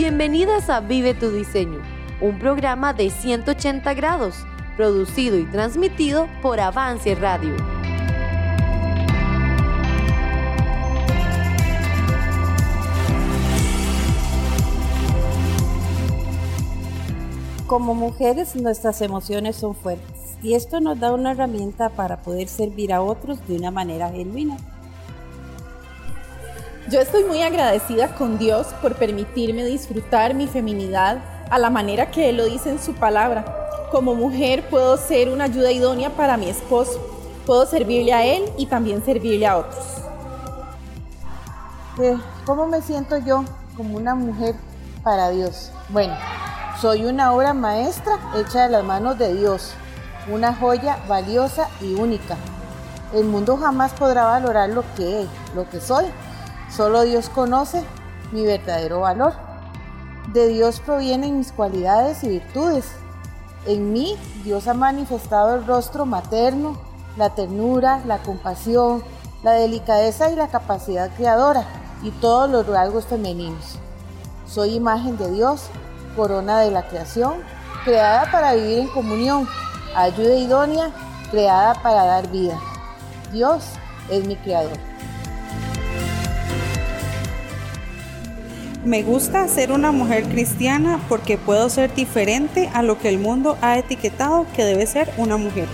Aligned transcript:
Bienvenidas 0.00 0.70
a 0.70 0.78
Vive 0.78 1.12
tu 1.12 1.32
Diseño, 1.32 1.82
un 2.20 2.38
programa 2.38 2.92
de 2.92 3.10
180 3.10 3.94
grados, 3.94 4.36
producido 4.76 5.36
y 5.36 5.44
transmitido 5.46 6.28
por 6.40 6.60
Avance 6.60 7.16
Radio. 7.16 7.56
Como 17.66 17.94
mujeres 17.96 18.54
nuestras 18.54 19.02
emociones 19.02 19.56
son 19.56 19.74
fuertes 19.74 20.38
y 20.44 20.54
esto 20.54 20.78
nos 20.78 21.00
da 21.00 21.12
una 21.12 21.32
herramienta 21.32 21.88
para 21.88 22.22
poder 22.22 22.46
servir 22.46 22.92
a 22.92 23.02
otros 23.02 23.44
de 23.48 23.56
una 23.56 23.72
manera 23.72 24.10
genuina. 24.10 24.58
Yo 26.90 27.02
estoy 27.02 27.24
muy 27.24 27.42
agradecida 27.42 28.14
con 28.14 28.38
Dios 28.38 28.68
por 28.80 28.94
permitirme 28.94 29.62
disfrutar 29.62 30.32
mi 30.32 30.46
feminidad 30.46 31.18
a 31.50 31.58
la 31.58 31.68
manera 31.68 32.10
que 32.10 32.30
Él 32.30 32.38
lo 32.38 32.46
dice 32.46 32.70
en 32.70 32.82
su 32.82 32.94
palabra. 32.94 33.44
Como 33.92 34.14
mujer 34.14 34.66
puedo 34.70 34.96
ser 34.96 35.28
una 35.28 35.44
ayuda 35.44 35.70
idónea 35.70 36.08
para 36.08 36.38
mi 36.38 36.48
esposo. 36.48 36.98
Puedo 37.44 37.66
servirle 37.66 38.14
a 38.14 38.24
Él 38.24 38.42
y 38.56 38.64
también 38.64 39.04
servirle 39.04 39.46
a 39.46 39.58
otros. 39.58 39.84
Eh, 42.00 42.16
¿Cómo 42.46 42.66
me 42.66 42.80
siento 42.80 43.18
yo 43.18 43.44
como 43.76 43.98
una 43.98 44.14
mujer 44.14 44.54
para 45.02 45.28
Dios? 45.28 45.70
Bueno, 45.90 46.16
soy 46.80 47.04
una 47.04 47.34
obra 47.34 47.52
maestra 47.52 48.18
hecha 48.34 48.62
de 48.62 48.70
las 48.70 48.84
manos 48.84 49.18
de 49.18 49.34
Dios, 49.34 49.74
una 50.32 50.54
joya 50.54 50.96
valiosa 51.06 51.68
y 51.82 51.96
única. 51.96 52.36
El 53.12 53.26
mundo 53.26 53.58
jamás 53.58 53.92
podrá 53.92 54.24
valorar 54.24 54.70
lo 54.70 54.84
que, 54.94 55.26
lo 55.54 55.68
que 55.68 55.82
soy 55.82 56.06
Solo 56.70 57.02
Dios 57.02 57.28
conoce 57.28 57.82
mi 58.32 58.44
verdadero 58.44 59.00
valor. 59.00 59.32
De 60.32 60.48
Dios 60.48 60.80
provienen 60.80 61.38
mis 61.38 61.52
cualidades 61.52 62.22
y 62.24 62.28
virtudes. 62.28 62.84
En 63.66 63.92
mí 63.92 64.16
Dios 64.44 64.68
ha 64.68 64.74
manifestado 64.74 65.54
el 65.54 65.66
rostro 65.66 66.06
materno, 66.06 66.76
la 67.16 67.30
ternura, 67.34 68.02
la 68.06 68.18
compasión, 68.18 69.02
la 69.42 69.52
delicadeza 69.52 70.30
y 70.30 70.36
la 70.36 70.48
capacidad 70.48 71.10
creadora 71.16 71.64
y 72.02 72.10
todos 72.10 72.50
los 72.50 72.66
rasgos 72.66 73.06
femeninos. 73.06 73.78
Soy 74.46 74.74
imagen 74.74 75.16
de 75.16 75.30
Dios, 75.30 75.66
corona 76.16 76.60
de 76.60 76.70
la 76.70 76.86
creación, 76.88 77.42
creada 77.84 78.30
para 78.30 78.54
vivir 78.54 78.80
en 78.80 78.88
comunión, 78.88 79.48
ayuda 79.94 80.34
idónea, 80.36 80.90
creada 81.30 81.74
para 81.82 82.04
dar 82.04 82.28
vida. 82.30 82.58
Dios 83.32 83.64
es 84.10 84.26
mi 84.26 84.36
creador. 84.36 84.97
Me 88.88 89.02
gusta 89.02 89.46
ser 89.48 89.70
una 89.70 89.92
mujer 89.92 90.24
cristiana 90.30 90.98
porque 91.10 91.36
puedo 91.36 91.68
ser 91.68 91.94
diferente 91.94 92.70
a 92.72 92.82
lo 92.82 92.98
que 92.98 93.10
el 93.10 93.18
mundo 93.18 93.58
ha 93.60 93.76
etiquetado 93.76 94.46
que 94.56 94.64
debe 94.64 94.86
ser 94.86 95.12
una 95.18 95.36
mujer. 95.36 95.66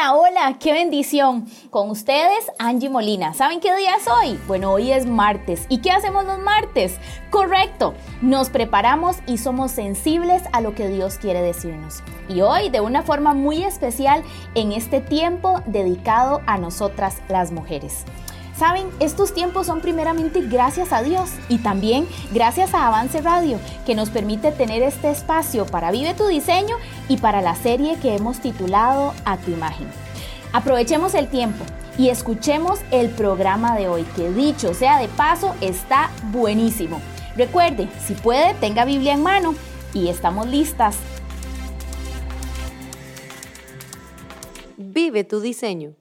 Hola, 0.00 0.58
qué 0.60 0.72
bendición. 0.72 1.46
Con 1.70 1.90
ustedes, 1.90 2.52
Angie 2.60 2.88
Molina. 2.88 3.34
¿Saben 3.34 3.58
qué 3.58 3.74
día 3.74 3.96
es 3.96 4.06
hoy? 4.06 4.38
Bueno, 4.46 4.70
hoy 4.70 4.92
es 4.92 5.06
martes. 5.06 5.66
¿Y 5.68 5.78
qué 5.78 5.90
hacemos 5.90 6.24
los 6.24 6.38
martes? 6.38 6.96
Correcto, 7.30 7.94
nos 8.22 8.48
preparamos 8.48 9.16
y 9.26 9.38
somos 9.38 9.72
sensibles 9.72 10.44
a 10.52 10.60
lo 10.60 10.76
que 10.76 10.86
Dios 10.86 11.18
quiere 11.18 11.42
decirnos. 11.42 12.04
Y 12.28 12.42
hoy, 12.42 12.70
de 12.70 12.80
una 12.80 13.02
forma 13.02 13.34
muy 13.34 13.64
especial, 13.64 14.22
en 14.54 14.70
este 14.70 15.00
tiempo 15.00 15.62
dedicado 15.66 16.42
a 16.46 16.58
nosotras 16.58 17.16
las 17.28 17.50
mujeres. 17.50 18.04
Saben, 18.58 18.90
estos 18.98 19.34
tiempos 19.34 19.68
son 19.68 19.80
primeramente 19.80 20.40
gracias 20.40 20.92
a 20.92 21.02
Dios 21.02 21.30
y 21.48 21.58
también 21.58 22.08
gracias 22.32 22.74
a 22.74 22.88
Avance 22.88 23.22
Radio, 23.22 23.60
que 23.86 23.94
nos 23.94 24.10
permite 24.10 24.50
tener 24.50 24.82
este 24.82 25.12
espacio 25.12 25.64
para 25.64 25.92
Vive 25.92 26.12
tu 26.14 26.26
Diseño 26.26 26.74
y 27.08 27.18
para 27.18 27.40
la 27.40 27.54
serie 27.54 28.00
que 28.00 28.16
hemos 28.16 28.40
titulado 28.40 29.14
A 29.24 29.36
tu 29.36 29.52
imagen. 29.52 29.86
Aprovechemos 30.52 31.14
el 31.14 31.28
tiempo 31.28 31.64
y 31.96 32.08
escuchemos 32.08 32.80
el 32.90 33.10
programa 33.10 33.76
de 33.76 33.86
hoy, 33.86 34.02
que 34.16 34.32
dicho 34.32 34.74
sea 34.74 34.98
de 34.98 35.06
paso, 35.06 35.54
está 35.60 36.10
buenísimo. 36.32 37.00
Recuerde, 37.36 37.88
si 38.04 38.14
puede, 38.14 38.54
tenga 38.54 38.84
Biblia 38.84 39.14
en 39.14 39.22
mano 39.22 39.54
y 39.94 40.08
estamos 40.08 40.48
listas. 40.48 40.96
Vive 44.76 45.22
tu 45.22 45.40
diseño. 45.40 45.94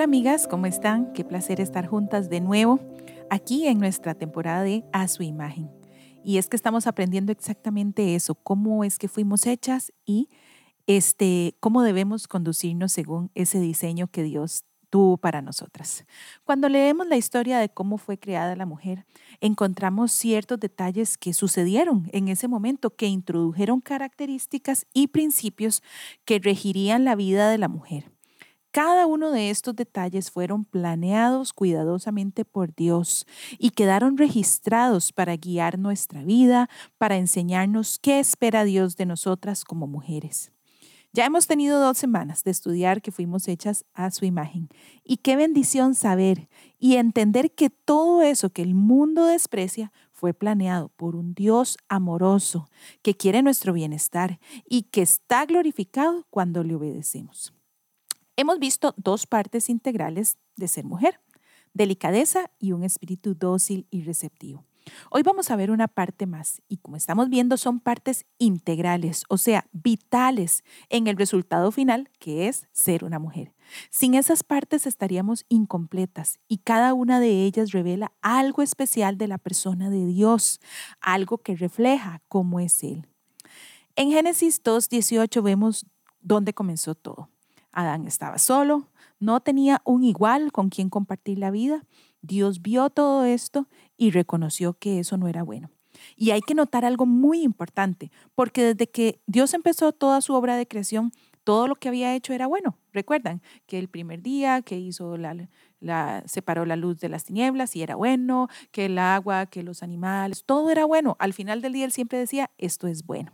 Hola 0.00 0.06
amigas, 0.06 0.48
¿cómo 0.48 0.64
están? 0.64 1.12
Qué 1.12 1.26
placer 1.26 1.60
estar 1.60 1.86
juntas 1.86 2.30
de 2.30 2.40
nuevo 2.40 2.80
aquí 3.28 3.66
en 3.66 3.78
nuestra 3.78 4.14
temporada 4.14 4.62
de 4.62 4.82
A 4.94 5.06
su 5.08 5.22
imagen. 5.22 5.70
Y 6.24 6.38
es 6.38 6.48
que 6.48 6.56
estamos 6.56 6.86
aprendiendo 6.86 7.32
exactamente 7.32 8.14
eso, 8.14 8.34
cómo 8.34 8.82
es 8.82 8.98
que 8.98 9.08
fuimos 9.08 9.44
hechas 9.44 9.92
y 10.06 10.30
este, 10.86 11.54
cómo 11.60 11.82
debemos 11.82 12.28
conducirnos 12.28 12.92
según 12.92 13.30
ese 13.34 13.60
diseño 13.60 14.06
que 14.06 14.22
Dios 14.22 14.64
tuvo 14.88 15.18
para 15.18 15.42
nosotras. 15.42 16.06
Cuando 16.44 16.70
leemos 16.70 17.06
la 17.06 17.18
historia 17.18 17.58
de 17.58 17.68
cómo 17.68 17.98
fue 17.98 18.18
creada 18.18 18.56
la 18.56 18.64
mujer, 18.64 19.04
encontramos 19.42 20.12
ciertos 20.12 20.58
detalles 20.58 21.18
que 21.18 21.34
sucedieron 21.34 22.08
en 22.14 22.28
ese 22.28 22.48
momento, 22.48 22.88
que 22.88 23.06
introdujeron 23.06 23.82
características 23.82 24.86
y 24.94 25.08
principios 25.08 25.82
que 26.24 26.38
regirían 26.38 27.04
la 27.04 27.16
vida 27.16 27.50
de 27.50 27.58
la 27.58 27.68
mujer. 27.68 28.10
Cada 28.72 29.06
uno 29.06 29.32
de 29.32 29.50
estos 29.50 29.74
detalles 29.74 30.30
fueron 30.30 30.64
planeados 30.64 31.52
cuidadosamente 31.52 32.44
por 32.44 32.72
Dios 32.72 33.26
y 33.58 33.70
quedaron 33.70 34.16
registrados 34.16 35.12
para 35.12 35.36
guiar 35.36 35.76
nuestra 35.76 36.22
vida, 36.22 36.68
para 36.96 37.16
enseñarnos 37.16 37.98
qué 37.98 38.20
espera 38.20 38.62
Dios 38.62 38.96
de 38.96 39.06
nosotras 39.06 39.64
como 39.64 39.88
mujeres. 39.88 40.52
Ya 41.12 41.26
hemos 41.26 41.48
tenido 41.48 41.80
dos 41.80 41.98
semanas 41.98 42.44
de 42.44 42.52
estudiar 42.52 43.02
que 43.02 43.10
fuimos 43.10 43.48
hechas 43.48 43.84
a 43.92 44.12
su 44.12 44.24
imagen. 44.24 44.68
Y 45.02 45.16
qué 45.16 45.34
bendición 45.34 45.96
saber 45.96 46.48
y 46.78 46.94
entender 46.94 47.52
que 47.52 47.68
todo 47.70 48.22
eso 48.22 48.50
que 48.50 48.62
el 48.62 48.76
mundo 48.76 49.26
desprecia 49.26 49.90
fue 50.12 50.32
planeado 50.32 50.90
por 50.90 51.16
un 51.16 51.34
Dios 51.34 51.76
amoroso 51.88 52.70
que 53.02 53.16
quiere 53.16 53.42
nuestro 53.42 53.72
bienestar 53.72 54.38
y 54.64 54.82
que 54.82 55.02
está 55.02 55.44
glorificado 55.46 56.28
cuando 56.30 56.62
le 56.62 56.76
obedecemos. 56.76 57.52
Hemos 58.40 58.58
visto 58.58 58.94
dos 58.96 59.26
partes 59.26 59.68
integrales 59.68 60.38
de 60.56 60.66
ser 60.66 60.86
mujer, 60.86 61.20
delicadeza 61.74 62.50
y 62.58 62.72
un 62.72 62.84
espíritu 62.84 63.34
dócil 63.34 63.86
y 63.90 64.00
receptivo. 64.00 64.64
Hoy 65.10 65.22
vamos 65.22 65.50
a 65.50 65.56
ver 65.56 65.70
una 65.70 65.88
parte 65.88 66.24
más 66.24 66.62
y 66.66 66.78
como 66.78 66.96
estamos 66.96 67.28
viendo 67.28 67.58
son 67.58 67.80
partes 67.80 68.24
integrales, 68.38 69.24
o 69.28 69.36
sea, 69.36 69.66
vitales 69.72 70.64
en 70.88 71.06
el 71.06 71.18
resultado 71.18 71.70
final 71.70 72.08
que 72.18 72.48
es 72.48 72.66
ser 72.72 73.04
una 73.04 73.18
mujer. 73.18 73.52
Sin 73.90 74.14
esas 74.14 74.42
partes 74.42 74.86
estaríamos 74.86 75.44
incompletas 75.50 76.40
y 76.48 76.60
cada 76.64 76.94
una 76.94 77.20
de 77.20 77.44
ellas 77.44 77.72
revela 77.72 78.10
algo 78.22 78.62
especial 78.62 79.18
de 79.18 79.28
la 79.28 79.36
persona 79.36 79.90
de 79.90 80.06
Dios, 80.06 80.62
algo 81.02 81.36
que 81.36 81.56
refleja 81.56 82.22
cómo 82.26 82.58
es 82.58 82.84
Él. 82.84 83.06
En 83.96 84.10
Génesis 84.10 84.62
2.18 84.62 85.42
vemos 85.42 85.84
dónde 86.22 86.54
comenzó 86.54 86.94
todo. 86.94 87.28
Adán 87.72 88.06
estaba 88.06 88.38
solo, 88.38 88.88
no 89.18 89.40
tenía 89.40 89.82
un 89.84 90.04
igual 90.04 90.52
con 90.52 90.70
quien 90.70 90.88
compartir 90.88 91.38
la 91.38 91.50
vida. 91.50 91.84
Dios 92.22 92.62
vio 92.62 92.90
todo 92.90 93.24
esto 93.24 93.68
y 93.96 94.10
reconoció 94.10 94.74
que 94.74 94.98
eso 94.98 95.16
no 95.16 95.28
era 95.28 95.42
bueno. 95.42 95.70
Y 96.16 96.30
hay 96.30 96.40
que 96.40 96.54
notar 96.54 96.84
algo 96.84 97.06
muy 97.06 97.42
importante, 97.42 98.10
porque 98.34 98.62
desde 98.62 98.88
que 98.88 99.20
Dios 99.26 99.54
empezó 99.54 99.92
toda 99.92 100.20
su 100.20 100.34
obra 100.34 100.56
de 100.56 100.66
creación, 100.66 101.12
todo 101.44 101.66
lo 101.66 101.74
que 101.74 101.88
había 101.88 102.14
hecho 102.14 102.32
era 102.32 102.46
bueno. 102.46 102.78
Recuerdan 102.92 103.42
que 103.66 103.78
el 103.78 103.88
primer 103.88 104.22
día 104.22 104.62
que 104.62 104.78
hizo 104.78 105.16
la, 105.16 106.22
separó 106.26 106.64
la 106.64 106.76
luz 106.76 107.00
de 107.00 107.08
las 107.08 107.24
tinieblas 107.24 107.74
y 107.76 107.82
era 107.82 107.96
bueno, 107.96 108.48
que 108.70 108.86
el 108.86 108.98
agua, 108.98 109.46
que 109.46 109.62
los 109.62 109.82
animales, 109.82 110.44
todo 110.44 110.70
era 110.70 110.84
bueno. 110.84 111.16
Al 111.18 111.32
final 111.32 111.62
del 111.62 111.72
día 111.72 111.84
él 111.84 111.92
siempre 111.92 112.18
decía, 112.18 112.50
esto 112.58 112.86
es 112.86 113.04
bueno. 113.04 113.32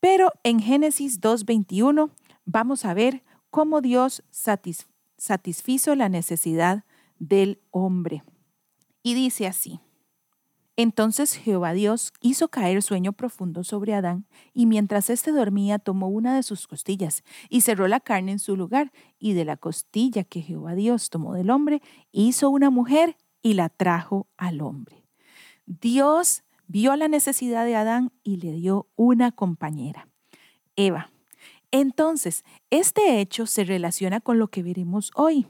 Pero 0.00 0.32
en 0.42 0.60
Génesis 0.60 1.20
2.21 1.20 2.10
vamos 2.44 2.84
a 2.84 2.94
ver 2.94 3.22
cómo 3.50 3.80
Dios 3.80 4.24
satisfizo 5.16 5.94
la 5.94 6.08
necesidad 6.08 6.84
del 7.18 7.60
hombre. 7.70 8.22
Y 9.02 9.14
dice 9.14 9.46
así, 9.46 9.80
Entonces 10.76 11.34
Jehová 11.34 11.72
Dios 11.72 12.12
hizo 12.20 12.48
caer 12.48 12.82
sueño 12.82 13.12
profundo 13.12 13.62
sobre 13.62 13.94
Adán, 13.94 14.26
y 14.52 14.66
mientras 14.66 15.08
éste 15.08 15.30
dormía 15.30 15.78
tomó 15.78 16.08
una 16.08 16.34
de 16.34 16.42
sus 16.42 16.66
costillas 16.66 17.22
y 17.48 17.60
cerró 17.60 17.86
la 17.86 18.00
carne 18.00 18.32
en 18.32 18.38
su 18.38 18.56
lugar, 18.56 18.92
y 19.18 19.34
de 19.34 19.44
la 19.44 19.56
costilla 19.56 20.24
que 20.24 20.42
Jehová 20.42 20.74
Dios 20.74 21.10
tomó 21.10 21.34
del 21.34 21.50
hombre, 21.50 21.80
hizo 22.10 22.50
una 22.50 22.70
mujer 22.70 23.16
y 23.40 23.54
la 23.54 23.68
trajo 23.68 24.26
al 24.36 24.60
hombre. 24.62 25.04
Dios 25.66 26.42
vio 26.66 26.96
la 26.96 27.08
necesidad 27.08 27.64
de 27.64 27.76
Adán 27.76 28.12
y 28.22 28.38
le 28.38 28.52
dio 28.52 28.88
una 28.96 29.32
compañera, 29.32 30.08
Eva. 30.76 31.13
Entonces, 31.76 32.44
este 32.70 33.18
hecho 33.20 33.46
se 33.46 33.64
relaciona 33.64 34.20
con 34.20 34.38
lo 34.38 34.46
que 34.46 34.62
veremos 34.62 35.10
hoy. 35.16 35.48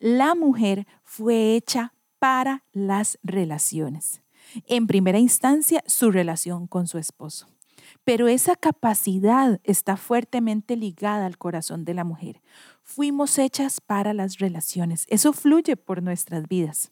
La 0.00 0.34
mujer 0.34 0.88
fue 1.04 1.54
hecha 1.54 1.94
para 2.18 2.64
las 2.72 3.20
relaciones. 3.22 4.20
En 4.66 4.88
primera 4.88 5.20
instancia, 5.20 5.84
su 5.86 6.10
relación 6.10 6.66
con 6.66 6.88
su 6.88 6.98
esposo. 6.98 7.46
Pero 8.02 8.26
esa 8.26 8.56
capacidad 8.56 9.60
está 9.62 9.96
fuertemente 9.96 10.74
ligada 10.74 11.24
al 11.24 11.38
corazón 11.38 11.84
de 11.84 11.94
la 11.94 12.02
mujer. 12.02 12.42
Fuimos 12.82 13.38
hechas 13.38 13.80
para 13.80 14.12
las 14.12 14.38
relaciones. 14.38 15.06
Eso 15.08 15.32
fluye 15.32 15.76
por 15.76 16.02
nuestras 16.02 16.48
vidas. 16.48 16.90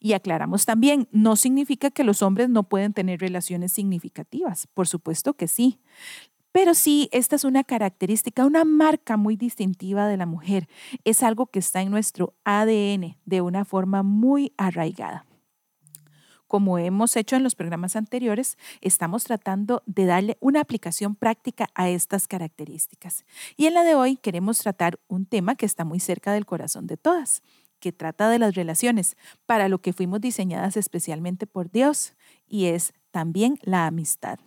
Y 0.00 0.14
aclaramos 0.14 0.64
también, 0.64 1.08
no 1.12 1.36
significa 1.36 1.90
que 1.90 2.04
los 2.04 2.22
hombres 2.22 2.48
no 2.48 2.62
pueden 2.62 2.94
tener 2.94 3.20
relaciones 3.20 3.72
significativas. 3.72 4.66
Por 4.72 4.88
supuesto 4.88 5.34
que 5.34 5.46
sí. 5.46 5.78
Pero 6.52 6.74
sí, 6.74 7.08
esta 7.12 7.36
es 7.36 7.44
una 7.44 7.64
característica, 7.64 8.46
una 8.46 8.64
marca 8.64 9.16
muy 9.16 9.36
distintiva 9.36 10.08
de 10.08 10.16
la 10.16 10.26
mujer. 10.26 10.68
Es 11.04 11.22
algo 11.22 11.46
que 11.46 11.58
está 11.58 11.82
en 11.82 11.90
nuestro 11.90 12.34
ADN 12.44 13.18
de 13.24 13.40
una 13.40 13.64
forma 13.64 14.02
muy 14.02 14.52
arraigada. 14.56 15.26
Como 16.48 16.78
hemos 16.78 17.14
hecho 17.16 17.36
en 17.36 17.42
los 17.42 17.54
programas 17.54 17.94
anteriores, 17.94 18.56
estamos 18.80 19.24
tratando 19.24 19.82
de 19.84 20.06
darle 20.06 20.38
una 20.40 20.60
aplicación 20.60 21.14
práctica 21.14 21.68
a 21.74 21.90
estas 21.90 22.26
características. 22.26 23.26
Y 23.58 23.66
en 23.66 23.74
la 23.74 23.84
de 23.84 23.94
hoy 23.94 24.16
queremos 24.16 24.58
tratar 24.58 24.98
un 25.08 25.26
tema 25.26 25.56
que 25.56 25.66
está 25.66 25.84
muy 25.84 26.00
cerca 26.00 26.32
del 26.32 26.46
corazón 26.46 26.86
de 26.86 26.96
todas, 26.96 27.42
que 27.80 27.92
trata 27.92 28.30
de 28.30 28.38
las 28.38 28.54
relaciones, 28.54 29.18
para 29.44 29.68
lo 29.68 29.82
que 29.82 29.92
fuimos 29.92 30.22
diseñadas 30.22 30.78
especialmente 30.78 31.46
por 31.46 31.70
Dios, 31.70 32.14
y 32.48 32.64
es 32.66 32.94
también 33.10 33.58
la 33.62 33.86
amistad. 33.86 34.38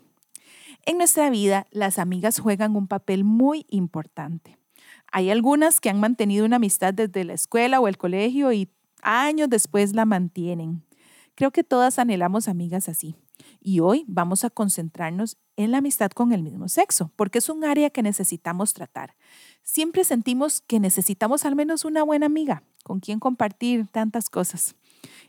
En 0.85 0.97
nuestra 0.97 1.29
vida, 1.29 1.67
las 1.71 1.99
amigas 1.99 2.39
juegan 2.39 2.75
un 2.75 2.87
papel 2.87 3.23
muy 3.23 3.65
importante. 3.69 4.57
Hay 5.11 5.29
algunas 5.29 5.79
que 5.79 5.89
han 5.89 5.99
mantenido 5.99 6.45
una 6.45 6.55
amistad 6.55 6.93
desde 6.93 7.23
la 7.23 7.33
escuela 7.33 7.79
o 7.79 7.87
el 7.87 7.97
colegio 7.97 8.51
y 8.51 8.69
años 9.03 9.49
después 9.49 9.93
la 9.93 10.05
mantienen. 10.05 10.83
Creo 11.35 11.51
que 11.51 11.63
todas 11.63 11.99
anhelamos 11.99 12.47
amigas 12.47 12.89
así. 12.89 13.15
Y 13.59 13.79
hoy 13.79 14.05
vamos 14.07 14.43
a 14.43 14.49
concentrarnos 14.49 15.37
en 15.55 15.71
la 15.71 15.79
amistad 15.79 16.11
con 16.11 16.33
el 16.33 16.43
mismo 16.43 16.67
sexo, 16.67 17.11
porque 17.15 17.39
es 17.39 17.49
un 17.49 17.63
área 17.63 17.89
que 17.89 18.01
necesitamos 18.01 18.73
tratar. 18.73 19.15
Siempre 19.63 20.03
sentimos 20.03 20.61
que 20.61 20.79
necesitamos 20.79 21.45
al 21.45 21.55
menos 21.55 21.85
una 21.85 22.03
buena 22.03 22.25
amiga 22.25 22.63
con 22.83 22.99
quien 22.99 23.19
compartir 23.19 23.87
tantas 23.87 24.29
cosas. 24.29 24.75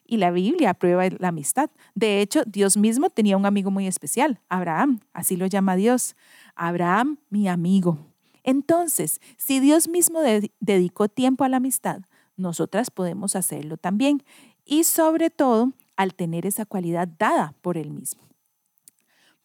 Y 0.07 0.19
la 0.19 0.31
Biblia 0.31 0.71
aprueba 0.71 1.05
la 1.19 1.29
amistad. 1.29 1.71
De 1.95 2.21
hecho, 2.21 2.43
Dios 2.47 2.77
mismo 2.77 3.11
tenía 3.11 3.37
un 3.37 3.47
amigo 3.47 3.71
muy 3.71 3.87
especial, 3.87 4.41
Abraham, 4.49 5.01
así 5.13 5.37
lo 5.37 5.47
llama 5.47 5.77
Dios. 5.77 6.17
Abraham, 6.55 7.19
mi 7.31 7.49
amigo. 7.49 7.99
Entonces, 8.45 9.21
si 9.37 9.61
Dios 9.61 9.89
mismo 9.89 10.21
dedicó 10.61 11.09
tiempo 11.09 11.45
a 11.45 11.49
la 11.49 11.59
amistad, 11.59 12.03
nosotras 12.37 12.91
podemos 12.91 13.37
hacerlo 13.37 13.77
también. 13.77 14.23
Y 14.65 14.85
sobre 14.85 15.31
todo, 15.31 15.73
al 15.97 16.15
tener 16.15 16.47
esa 16.47 16.67
cualidad 16.67 17.09
dada 17.19 17.55
por 17.63 17.77
Él 17.77 17.91
mismo. 17.91 18.23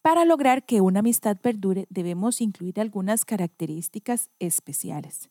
Para 0.02 0.24
lograr 0.24 0.64
que 0.64 0.80
una 0.80 1.00
amistad 1.00 1.36
perdure, 1.36 1.86
debemos 1.90 2.40
incluir 2.40 2.80
algunas 2.80 3.24
características 3.24 4.30
especiales. 4.38 5.28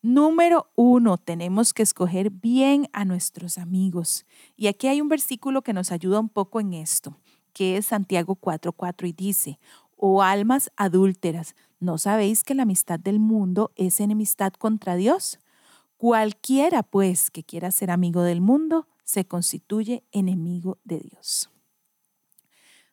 Número 0.00 0.70
uno, 0.76 1.18
tenemos 1.18 1.74
que 1.74 1.82
escoger 1.82 2.30
bien 2.30 2.88
a 2.92 3.04
nuestros 3.04 3.58
amigos. 3.58 4.26
Y 4.56 4.68
aquí 4.68 4.86
hay 4.86 5.00
un 5.00 5.08
versículo 5.08 5.62
que 5.62 5.72
nos 5.72 5.90
ayuda 5.90 6.20
un 6.20 6.28
poco 6.28 6.60
en 6.60 6.72
esto, 6.72 7.18
que 7.52 7.76
es 7.76 7.86
Santiago 7.86 8.36
4:4 8.36 9.08
y 9.08 9.12
dice, 9.12 9.58
oh 9.96 10.22
almas 10.22 10.70
adúlteras, 10.76 11.56
¿no 11.80 11.98
sabéis 11.98 12.44
que 12.44 12.54
la 12.54 12.62
amistad 12.62 13.00
del 13.00 13.18
mundo 13.18 13.72
es 13.74 13.98
enemistad 13.98 14.52
contra 14.52 14.94
Dios? 14.94 15.40
Cualquiera, 15.96 16.84
pues, 16.84 17.32
que 17.32 17.42
quiera 17.42 17.72
ser 17.72 17.90
amigo 17.90 18.22
del 18.22 18.40
mundo, 18.40 18.86
se 19.02 19.26
constituye 19.26 20.04
enemigo 20.12 20.78
de 20.84 21.00
Dios. 21.00 21.50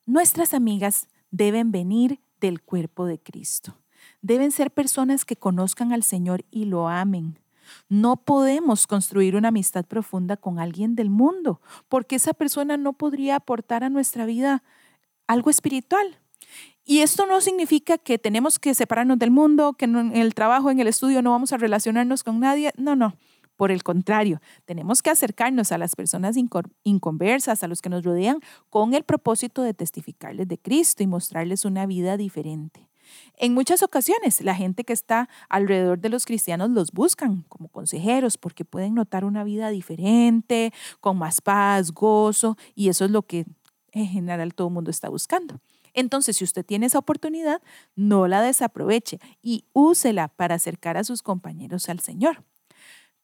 Nuestras 0.08 0.56
amigas 0.56 1.08
deben 1.30 1.72
venir 1.72 2.20
del 2.40 2.64
cuerpo 2.64 3.06
de 3.06 3.20
Cristo. 3.20 3.78
Deben 4.26 4.52
ser 4.52 4.72
personas 4.72 5.24
que 5.24 5.36
conozcan 5.36 5.94
al 5.94 6.02
Señor 6.02 6.46
y 6.50 6.66
lo 6.66 6.90
amen. 6.90 7.38
No 7.90 8.16
podemos 8.16 8.88
construir 8.88 9.36
una 9.36 9.50
amistad 9.50 9.86
profunda 9.86 10.36
con 10.36 10.58
alguien 10.58 10.96
del 10.96 11.12
mundo, 11.12 11.62
porque 11.90 12.16
esa 12.16 12.34
persona 12.34 12.76
no 12.76 12.94
podría 12.94 13.36
aportar 13.36 13.84
a 13.84 13.90
nuestra 13.92 14.26
vida 14.26 14.64
algo 15.28 15.52
espiritual. 15.52 16.18
Y 16.84 17.02
esto 17.02 17.28
no 17.28 17.40
significa 17.40 18.00
que 18.00 18.18
tenemos 18.18 18.58
que 18.58 18.74
separarnos 18.74 19.20
del 19.20 19.30
mundo, 19.30 19.74
que 19.74 19.86
en 19.86 20.16
el 20.16 20.34
trabajo, 20.34 20.72
en 20.72 20.80
el 20.80 20.88
estudio 20.88 21.22
no 21.22 21.30
vamos 21.30 21.54
a 21.54 21.58
relacionarnos 21.58 22.24
con 22.24 22.40
nadie. 22.40 22.72
No, 22.78 22.96
no. 22.96 23.14
Por 23.56 23.70
el 23.70 23.84
contrario, 23.84 24.42
tenemos 24.66 25.04
que 25.04 25.12
acercarnos 25.12 25.72
a 25.72 25.78
las 25.78 25.96
personas 25.96 26.36
inconversas, 26.84 27.62
a 27.62 27.68
los 27.68 27.80
que 27.80 27.90
nos 27.90 28.04
rodean, 28.04 28.40
con 28.72 28.96
el 28.96 29.04
propósito 29.04 29.62
de 29.62 29.76
testificarles 29.76 30.48
de 30.48 30.58
Cristo 30.58 31.04
y 31.04 31.08
mostrarles 31.08 31.64
una 31.64 31.86
vida 31.86 32.18
diferente. 32.18 32.90
En 33.38 33.54
muchas 33.54 33.84
ocasiones, 33.84 34.42
la 34.42 34.56
gente 34.56 34.84
que 34.84 34.94
está 34.94 35.30
alrededor 35.50 36.00
de 36.00 36.10
los 36.10 36.26
cristianos 36.26 36.70
los 36.70 36.92
buscan 36.92 37.44
como 37.50 37.68
consejeros 37.68 38.38
porque 38.38 38.66
pueden 38.66 38.96
notar 38.96 39.26
una 39.26 39.44
vida 39.44 39.70
diferente, 39.70 40.74
con 41.02 41.18
más 41.18 41.42
paz, 41.42 41.92
gozo, 41.92 42.58
y 42.76 42.90
eso 42.90 43.06
es 43.06 43.12
lo 43.12 43.24
que 43.24 43.46
en 43.92 44.08
general 44.08 44.54
todo 44.54 44.68
el 44.68 44.74
mundo 44.74 44.92
está 44.92 45.10
buscando. 45.10 45.60
Entonces, 45.94 46.36
si 46.38 46.44
usted 46.44 46.66
tiene 46.66 46.88
esa 46.88 47.00
oportunidad, 47.00 47.62
no 47.96 48.28
la 48.28 48.42
desaproveche 48.42 49.20
y 49.42 49.64
úsela 49.72 50.28
para 50.28 50.56
acercar 50.56 50.98
a 50.98 51.06
sus 51.06 51.24
compañeros 51.24 51.88
al 51.88 52.02
Señor. 52.02 52.44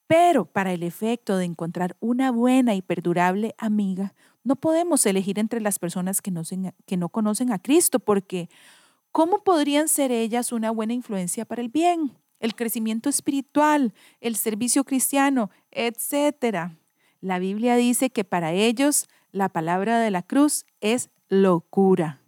Pero 0.06 0.46
para 0.46 0.72
el 0.72 0.82
efecto 0.82 1.36
de 1.36 1.44
encontrar 1.44 1.96
una 2.00 2.30
buena 2.30 2.74
y 2.74 2.82
perdurable 2.82 3.54
amiga, 3.58 4.14
no 4.44 4.56
podemos 4.56 5.04
elegir 5.06 5.38
entre 5.38 5.60
las 5.60 5.78
personas 5.78 6.20
que 6.20 6.30
no, 6.30 6.42
que 6.86 6.96
no 6.96 7.08
conocen 7.10 7.52
a 7.52 7.58
Cristo, 7.60 7.98
porque 7.98 8.48
¿cómo 9.12 9.44
podrían 9.44 9.88
ser 9.88 10.10
ellas 10.10 10.50
una 10.50 10.70
buena 10.70 10.94
influencia 10.94 11.44
para 11.44 11.62
el 11.62 11.68
bien, 11.68 12.12
el 12.40 12.54
crecimiento 12.54 13.08
espiritual, 13.08 13.94
el 14.20 14.36
servicio 14.36 14.84
cristiano, 14.84 15.50
etcétera? 15.70 16.76
La 17.20 17.38
Biblia 17.38 17.76
dice 17.76 18.10
que 18.10 18.24
para 18.24 18.52
ellos 18.52 19.06
la 19.30 19.48
palabra 19.48 20.00
de 20.00 20.10
la 20.10 20.22
cruz 20.22 20.66
es 20.80 21.10
locura. 21.28 22.20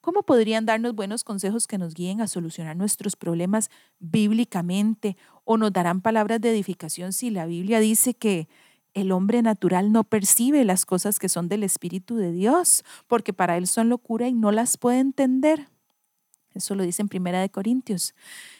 ¿Cómo 0.00 0.24
podrían 0.24 0.66
darnos 0.66 0.96
buenos 0.96 1.22
consejos 1.22 1.68
que 1.68 1.78
nos 1.78 1.94
guíen 1.94 2.20
a 2.20 2.26
solucionar 2.26 2.76
nuestros 2.76 3.14
problemas 3.14 3.70
bíblicamente 4.00 5.16
o 5.44 5.58
nos 5.58 5.72
darán 5.72 6.00
palabras 6.00 6.40
de 6.40 6.50
edificación 6.50 7.12
si 7.12 7.30
la 7.30 7.46
Biblia 7.46 7.78
dice 7.78 8.14
que 8.14 8.48
el 8.94 9.12
hombre 9.12 9.42
natural 9.42 9.92
no 9.92 10.02
percibe 10.02 10.64
las 10.64 10.84
cosas 10.84 11.18
que 11.18 11.28
son 11.28 11.48
del 11.48 11.62
Espíritu 11.62 12.16
de 12.16 12.32
Dios, 12.32 12.84
porque 13.06 13.32
para 13.32 13.56
él 13.56 13.66
son 13.66 13.88
locura 13.88 14.28
y 14.28 14.34
no 14.34 14.50
las 14.50 14.76
puede 14.76 14.98
entender? 14.98 15.68
Eso 16.54 16.74
lo 16.74 16.82
dice 16.82 17.02
en 17.02 17.08
Primera 17.08 17.40
de 17.40 17.50
Corintios. 17.50 18.14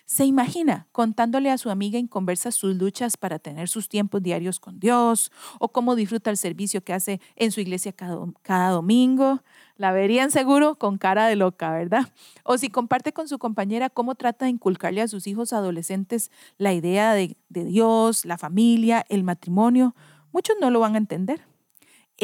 Se 0.04 0.24
imagina 0.24 0.86
contándole 0.92 1.50
a 1.50 1.58
su 1.58 1.70
amiga 1.70 1.98
en 1.98 2.06
conversa 2.06 2.50
sus 2.52 2.76
luchas 2.76 3.16
para 3.16 3.38
tener 3.38 3.68
sus 3.68 3.88
tiempos 3.88 4.22
diarios 4.22 4.60
con 4.60 4.78
Dios 4.78 5.32
o 5.58 5.68
cómo 5.68 5.94
disfruta 5.94 6.30
el 6.30 6.36
servicio 6.36 6.82
que 6.82 6.92
hace 6.92 7.20
en 7.36 7.52
su 7.52 7.60
iglesia 7.60 7.92
cada, 7.92 8.18
cada, 8.42 8.70
domingo. 8.70 9.42
La 9.76 9.92
verían 9.92 10.30
seguro 10.30 10.74
con 10.74 10.98
cara 10.98 11.26
de 11.26 11.36
loca, 11.36 11.70
¿verdad? 11.70 12.12
O 12.44 12.58
si 12.58 12.68
comparte 12.68 13.12
con 13.12 13.28
su 13.28 13.38
compañera 13.38 13.90
cómo 13.90 14.14
trata 14.14 14.44
de 14.44 14.50
inculcarle 14.50 15.02
a 15.02 15.08
sus 15.08 15.26
hijos 15.26 15.52
adolescentes 15.52 16.30
la 16.58 16.72
idea 16.72 17.14
de, 17.14 17.36
de 17.48 17.64
Dios, 17.64 18.24
la 18.24 18.38
familia, 18.38 19.04
el 19.08 19.24
matrimonio. 19.24 19.94
Muchos 20.32 20.56
no 20.60 20.70
lo 20.70 20.80
van 20.80 20.94
a 20.94 20.98
entender. 20.98 21.51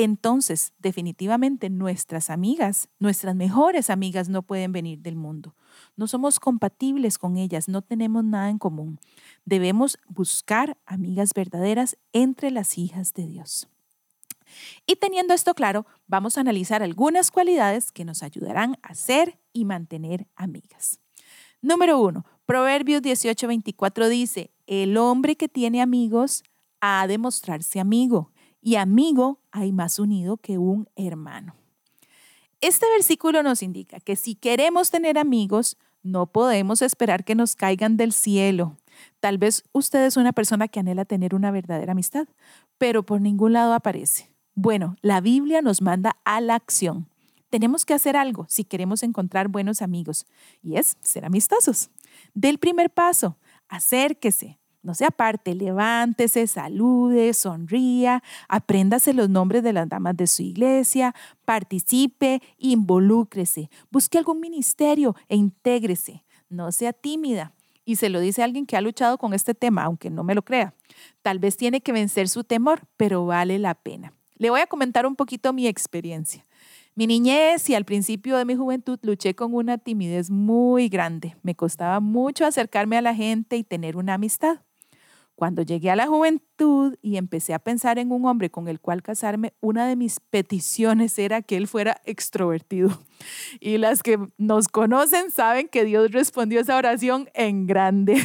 Entonces, 0.01 0.75
definitivamente 0.79 1.71
nuestras 1.71 2.31
amigas, 2.31 2.89
nuestras 3.01 3.35
mejores 3.35 3.91
amigas 3.91 4.29
no 4.29 4.43
pueden 4.43 4.71
venir 4.71 5.01
del 5.01 5.17
mundo. 5.17 5.57
No 5.97 6.07
somos 6.07 6.39
compatibles 6.39 7.19
con 7.19 7.37
ellas, 7.37 7.67
no 7.67 7.83
tenemos 7.83 8.23
nada 8.23 8.49
en 8.49 8.59
común. 8.59 9.01
Debemos 9.45 9.99
buscar 10.07 10.77
amigas 10.87 11.35
verdaderas 11.35 11.99
entre 12.13 12.53
las 12.53 12.79
hijas 12.79 13.13
de 13.13 13.27
Dios. 13.27 13.67
Y 14.87 14.95
teniendo 14.95 15.35
esto 15.35 15.53
claro, 15.55 15.85
vamos 16.07 16.39
a 16.39 16.43
analizar 16.43 16.81
algunas 16.85 17.33
cualidades 17.33 17.91
que 17.91 18.05
nos 18.05 18.23
ayudarán 18.23 18.79
a 18.83 18.95
ser 18.95 19.41
y 19.53 19.65
mantener 19.65 20.29
amigas. 20.37 21.01
Número 21.61 22.01
uno, 22.01 22.25
Proverbios 22.47 23.03
18:24 23.03 24.09
dice, 24.09 24.53
el 24.69 24.97
hombre 24.97 25.35
que 25.35 25.49
tiene 25.49 25.83
amigos 25.83 26.45
ha 26.81 27.05
de 27.09 27.19
mostrarse 27.19 27.81
amigo 27.81 28.31
y 28.61 28.77
amigo 28.77 29.41
hay 29.51 29.73
más 29.73 29.99
unido 29.99 30.37
que 30.37 30.59
un 30.59 30.89
hermano. 30.97 31.55
Este 32.61 32.87
versículo 32.91 33.43
nos 33.43 33.63
indica 33.63 34.01
que 34.01 34.17
si 34.17 34.35
queremos 34.35 34.91
tener 34.91 35.17
amigos, 35.19 35.77
no 36.03 36.27
podemos 36.27 36.83
esperar 36.83 37.25
que 37.25 37.35
nos 37.35 37.55
caigan 37.55 37.97
del 37.97 38.13
cielo. 38.13 38.77
Tal 39.21 39.39
vez 39.39 39.65
usted 39.73 40.05
es 40.05 40.17
una 40.17 40.33
persona 40.33 40.67
que 40.69 40.81
anhela 40.81 41.05
tener 41.05 41.35
una 41.35 41.51
verdadera 41.51 41.93
amistad, 41.93 42.27
pero 42.79 43.05
por 43.05 43.21
ningún 43.21 43.53
lado 43.53 43.75
aparece. 43.75 44.31
Bueno, 44.55 44.97
la 45.03 45.21
Biblia 45.21 45.63
nos 45.63 45.83
manda 45.83 46.17
a 46.25 46.41
la 46.41 46.57
acción. 46.57 47.09
Tenemos 47.51 47.85
que 47.85 47.95
hacer 47.95 48.17
algo 48.17 48.47
si 48.49 48.65
queremos 48.65 49.03
encontrar 49.03 49.49
buenos 49.49 49.81
amigos, 49.81 50.27
y 50.63 50.77
es 50.77 50.97
ser 51.01 51.25
amistosos. 51.25 51.91
Del 52.35 52.59
primer 52.59 52.91
paso, 52.91 53.39
acérquese, 53.69 54.59
no 54.83 54.95
se 54.95 55.05
aparte, 55.05 55.55
levántese, 55.55 56.47
salude, 56.47 57.35
sonría, 57.35 58.23
apréndase 58.49 59.13
los 59.13 59.29
nombres 59.29 59.63
de 59.63 59.73
las 59.73 59.89
damas 59.89 60.17
de 60.17 60.27
su 60.27 60.43
iglesia, 60.43 61.15
participe, 61.45 62.41
involúcrese, 62.59 63.71
busque 63.91 64.19
algún 64.19 64.41
ministerio 64.41 65.17
e 65.29 65.37
intégrese. 65.37 66.25
No 66.49 66.73
sea 66.73 66.93
tímida. 66.93 67.53
Y 67.85 67.97
se 67.97 68.09
lo 68.09 68.21
dice 68.21 68.43
alguien 68.43 68.67
que 68.67 68.77
ha 68.77 68.81
luchado 68.81 69.19
con 69.19 69.33
este 69.35 69.55
tema, 69.55 69.83
aunque 69.83 70.11
no 70.11 70.23
me 70.23 70.35
lo 70.35 70.43
crea. 70.43 70.75
Tal 71.23 71.39
vez 71.39 71.57
tiene 71.57 71.81
que 71.81 71.93
vencer 71.93 72.29
su 72.29 72.45
temor, 72.45 72.83
pero 72.97 73.25
vale 73.27 73.59
la 73.59 73.75
pena. 73.75 74.13
Le 74.37 74.51
voy 74.51 74.61
a 74.61 74.67
comentar 74.67 75.07
un 75.07 75.17
poquito 75.17 75.53
mi 75.53 75.67
experiencia. 75.67 76.47
Mi 76.95 77.07
niñez 77.07 77.69
y 77.71 77.75
al 77.75 77.85
principio 77.85 78.37
de 78.37 78.45
mi 78.45 78.57
juventud 78.57 78.99
luché 79.03 79.35
con 79.35 79.55
una 79.55 79.79
timidez 79.79 80.31
muy 80.31 80.89
grande. 80.89 81.37
Me 81.43 81.55
costaba 81.55 82.01
mucho 82.01 82.45
acercarme 82.45 82.97
a 82.97 83.03
la 83.03 83.15
gente 83.15 83.57
y 83.57 83.65
tener 83.65 83.97
una 83.97 84.15
amistad. 84.15 84.61
Cuando 85.39 85.63
llegué 85.63 85.89
a 85.89 85.95
la 85.95 86.09
juventud 86.09 86.97
y 87.01 87.17
empecé 87.17 87.55
a 87.55 87.61
pensar 87.61 88.01
en 88.01 88.11
un 88.11 88.27
hombre 88.27 88.51
con 88.51 88.67
el 88.67 88.81
cual 88.81 89.05
casarme, 89.05 89.55
una 89.61 89.87
de 89.87 89.95
mis 89.95 90.19
peticiones 90.19 91.17
era 91.17 91.43
que 91.43 91.57
él 91.57 91.69
fuera 91.69 92.01
extrovertido. 92.05 92.89
Y 93.61 93.79
las 93.79 94.03
que 94.03 94.19
nos 94.37 94.67
conocen 94.67 95.31
saben 95.31 95.69
que 95.69 95.85
Dios 95.85 96.11
respondió 96.11 96.59
esa 96.59 96.77
oración 96.77 97.29
en 97.35 97.69
grande. 97.69 98.17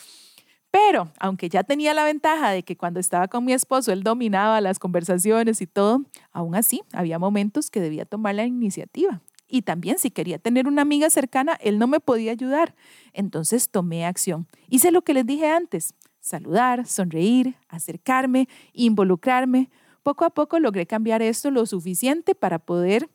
Pero, 0.70 1.10
aunque 1.18 1.48
ya 1.48 1.64
tenía 1.64 1.94
la 1.94 2.04
ventaja 2.04 2.50
de 2.50 2.62
que 2.62 2.76
cuando 2.76 3.00
estaba 3.00 3.26
con 3.28 3.46
mi 3.46 3.54
esposo 3.54 3.90
él 3.90 4.02
dominaba 4.02 4.60
las 4.60 4.78
conversaciones 4.78 5.62
y 5.62 5.66
todo, 5.66 6.04
aún 6.30 6.56
así 6.56 6.82
había 6.92 7.18
momentos 7.18 7.70
que 7.70 7.80
debía 7.80 8.04
tomar 8.04 8.34
la 8.34 8.44
iniciativa. 8.44 9.22
Y 9.48 9.62
también 9.62 9.98
si 9.98 10.10
quería 10.10 10.38
tener 10.38 10.66
una 10.66 10.82
amiga 10.82 11.08
cercana, 11.08 11.54
él 11.62 11.78
no 11.78 11.86
me 11.86 12.00
podía 12.00 12.32
ayudar. 12.32 12.74
Entonces 13.14 13.70
tomé 13.70 14.04
acción. 14.04 14.46
Hice 14.68 14.90
lo 14.90 15.00
que 15.02 15.14
les 15.14 15.24
dije 15.24 15.48
antes 15.48 15.94
saludar, 16.24 16.86
sonreír, 16.86 17.54
acercarme, 17.68 18.48
involucrarme. 18.72 19.70
Poco 20.02 20.24
a 20.24 20.30
poco 20.30 20.58
logré 20.58 20.86
cambiar 20.86 21.20
esto 21.20 21.50
lo 21.50 21.66
suficiente 21.66 22.34
para 22.34 22.58
poder 22.58 23.10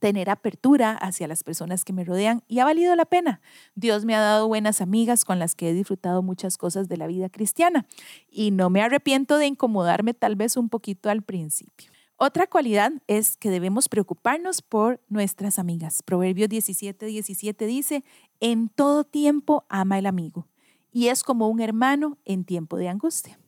tener 0.00 0.28
apertura 0.28 0.90
hacia 0.96 1.28
las 1.28 1.44
personas 1.44 1.84
que 1.84 1.92
me 1.92 2.04
rodean 2.04 2.42
y 2.48 2.58
ha 2.58 2.64
valido 2.64 2.96
la 2.96 3.04
pena. 3.04 3.40
Dios 3.76 4.04
me 4.04 4.16
ha 4.16 4.20
dado 4.20 4.48
buenas 4.48 4.80
amigas 4.80 5.24
con 5.24 5.38
las 5.38 5.54
que 5.54 5.70
he 5.70 5.72
disfrutado 5.72 6.20
muchas 6.22 6.58
cosas 6.58 6.88
de 6.88 6.96
la 6.96 7.06
vida 7.06 7.28
cristiana 7.28 7.86
y 8.28 8.50
no 8.50 8.70
me 8.70 8.82
arrepiento 8.82 9.38
de 9.38 9.46
incomodarme 9.46 10.12
tal 10.12 10.34
vez 10.34 10.56
un 10.56 10.68
poquito 10.68 11.10
al 11.10 11.22
principio. 11.22 11.92
Otra 12.16 12.48
cualidad 12.48 12.92
es 13.06 13.36
que 13.36 13.50
debemos 13.50 13.88
preocuparnos 13.88 14.62
por 14.62 15.00
nuestras 15.08 15.60
amigas. 15.60 16.02
Proverbios 16.02 16.48
17, 16.48 17.06
17 17.06 17.66
dice, 17.66 18.04
en 18.40 18.68
todo 18.68 19.04
tiempo 19.04 19.64
ama 19.68 20.00
el 20.00 20.06
amigo 20.06 20.48
y 20.92 21.08
es 21.08 21.24
como 21.24 21.48
un 21.48 21.60
hermano 21.60 22.18
en 22.24 22.44
tiempo 22.44 22.76
de 22.76 22.88
angustia. 22.88 23.40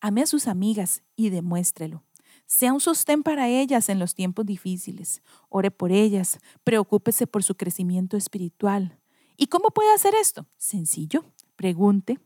Ame 0.00 0.22
a 0.22 0.26
sus 0.26 0.46
amigas 0.46 1.02
y 1.16 1.30
demuéstrelo. 1.30 2.02
Sea 2.46 2.72
un 2.72 2.80
sostén 2.80 3.22
para 3.22 3.48
ellas 3.48 3.88
en 3.88 3.98
los 3.98 4.14
tiempos 4.14 4.46
difíciles. 4.46 5.22
Ore 5.48 5.70
por 5.70 5.92
ellas, 5.92 6.38
preocúpese 6.62 7.26
por 7.26 7.42
su 7.42 7.56
crecimiento 7.56 8.16
espiritual. 8.16 8.98
¿Y 9.36 9.46
cómo 9.46 9.70
puede 9.70 9.92
hacer 9.92 10.14
esto? 10.14 10.46
Sencillo, 10.56 11.24
pregunte. 11.56 12.20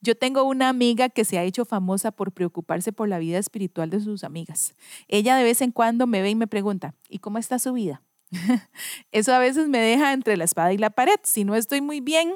Yo 0.00 0.16
tengo 0.16 0.44
una 0.44 0.68
amiga 0.68 1.08
que 1.08 1.24
se 1.24 1.38
ha 1.38 1.42
hecho 1.42 1.64
famosa 1.64 2.12
por 2.12 2.32
preocuparse 2.32 2.92
por 2.92 3.08
la 3.08 3.18
vida 3.18 3.38
espiritual 3.38 3.90
de 3.90 4.00
sus 4.00 4.22
amigas. 4.22 4.74
Ella 5.08 5.36
de 5.36 5.44
vez 5.44 5.62
en 5.62 5.72
cuando 5.72 6.06
me 6.06 6.22
ve 6.22 6.30
y 6.30 6.34
me 6.34 6.46
pregunta, 6.46 6.94
¿y 7.08 7.18
cómo 7.18 7.38
está 7.38 7.58
su 7.58 7.72
vida? 7.72 8.02
Eso 9.12 9.34
a 9.34 9.38
veces 9.38 9.68
me 9.68 9.78
deja 9.78 10.12
entre 10.12 10.36
la 10.36 10.44
espada 10.44 10.72
y 10.72 10.78
la 10.78 10.90
pared. 10.90 11.18
Si 11.22 11.44
no 11.44 11.54
estoy 11.54 11.80
muy 11.80 12.00
bien, 12.00 12.34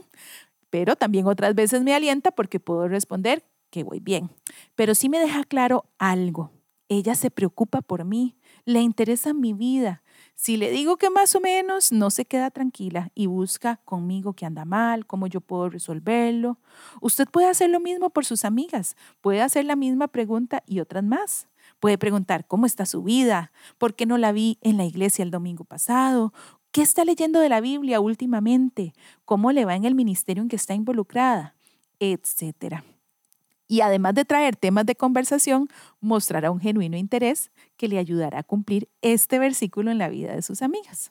pero 0.70 0.96
también 0.96 1.26
otras 1.26 1.54
veces 1.54 1.82
me 1.82 1.94
alienta 1.94 2.30
porque 2.30 2.60
puedo 2.60 2.88
responder 2.88 3.44
que 3.70 3.84
voy 3.84 4.00
bien. 4.00 4.30
Pero 4.74 4.94
sí 4.94 5.08
me 5.08 5.18
deja 5.18 5.44
claro 5.44 5.86
algo. 5.98 6.50
Ella 6.90 7.14
se 7.14 7.30
preocupa 7.30 7.82
por 7.82 8.04
mí, 8.04 8.34
le 8.64 8.80
interesa 8.80 9.34
mi 9.34 9.52
vida. 9.52 10.02
Si 10.34 10.56
le 10.56 10.70
digo 10.70 10.96
que 10.96 11.10
más 11.10 11.34
o 11.34 11.40
menos, 11.40 11.92
no 11.92 12.10
se 12.10 12.24
queda 12.24 12.50
tranquila 12.50 13.10
y 13.14 13.26
busca 13.26 13.76
conmigo 13.84 14.32
que 14.32 14.46
anda 14.46 14.64
mal, 14.64 15.04
cómo 15.04 15.26
yo 15.26 15.42
puedo 15.42 15.68
resolverlo. 15.68 16.58
Usted 17.02 17.26
puede 17.28 17.48
hacer 17.48 17.68
lo 17.68 17.80
mismo 17.80 18.08
por 18.08 18.24
sus 18.24 18.46
amigas, 18.46 18.96
puede 19.20 19.42
hacer 19.42 19.66
la 19.66 19.76
misma 19.76 20.08
pregunta 20.08 20.62
y 20.66 20.80
otras 20.80 21.04
más. 21.04 21.48
Puede 21.80 21.98
preguntar 21.98 22.46
cómo 22.46 22.64
está 22.64 22.86
su 22.86 23.02
vida, 23.02 23.52
por 23.76 23.94
qué 23.94 24.06
no 24.06 24.16
la 24.16 24.32
vi 24.32 24.58
en 24.62 24.78
la 24.78 24.84
iglesia 24.84 25.22
el 25.22 25.30
domingo 25.30 25.64
pasado, 25.64 26.32
¿Qué 26.70 26.82
está 26.82 27.04
leyendo 27.04 27.40
de 27.40 27.48
la 27.48 27.60
Biblia 27.60 28.00
últimamente? 28.00 28.92
¿Cómo 29.24 29.52
le 29.52 29.64
va 29.64 29.74
en 29.74 29.84
el 29.84 29.94
ministerio 29.94 30.42
en 30.42 30.48
que 30.48 30.56
está 30.56 30.74
involucrada? 30.74 31.54
Etcétera. 31.98 32.84
Y 33.66 33.80
además 33.80 34.14
de 34.14 34.24
traer 34.24 34.56
temas 34.56 34.86
de 34.86 34.94
conversación, 34.94 35.68
mostrará 36.00 36.50
un 36.50 36.60
genuino 36.60 36.96
interés 36.96 37.50
que 37.76 37.88
le 37.88 37.98
ayudará 37.98 38.40
a 38.40 38.42
cumplir 38.42 38.88
este 39.02 39.38
versículo 39.38 39.90
en 39.90 39.98
la 39.98 40.08
vida 40.08 40.34
de 40.34 40.42
sus 40.42 40.62
amigas. 40.62 41.10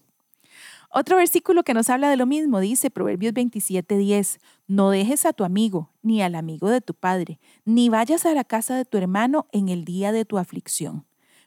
Otro 0.89 1.17
versículo 1.17 1.63
que 1.63 1.73
nos 1.73 1.89
habla 1.89 2.09
de 2.09 2.17
lo 2.17 2.25
mismo 2.25 2.59
dice 2.59 2.89
Proverbios 2.89 3.33
27:10, 3.33 4.39
no 4.67 4.89
dejes 4.89 5.25
a 5.25 5.33
tu 5.33 5.43
amigo 5.43 5.91
ni 6.01 6.21
al 6.21 6.35
amigo 6.35 6.69
de 6.69 6.81
tu 6.81 6.93
padre, 6.93 7.39
ni 7.65 7.89
vayas 7.89 8.25
a 8.25 8.33
la 8.33 8.43
casa 8.43 8.75
de 8.75 8.85
tu 8.85 8.97
hermano 8.97 9.47
en 9.51 9.69
el 9.69 9.85
día 9.85 10.11
de 10.11 10.25
tu 10.25 10.37
aflicción. 10.37 11.05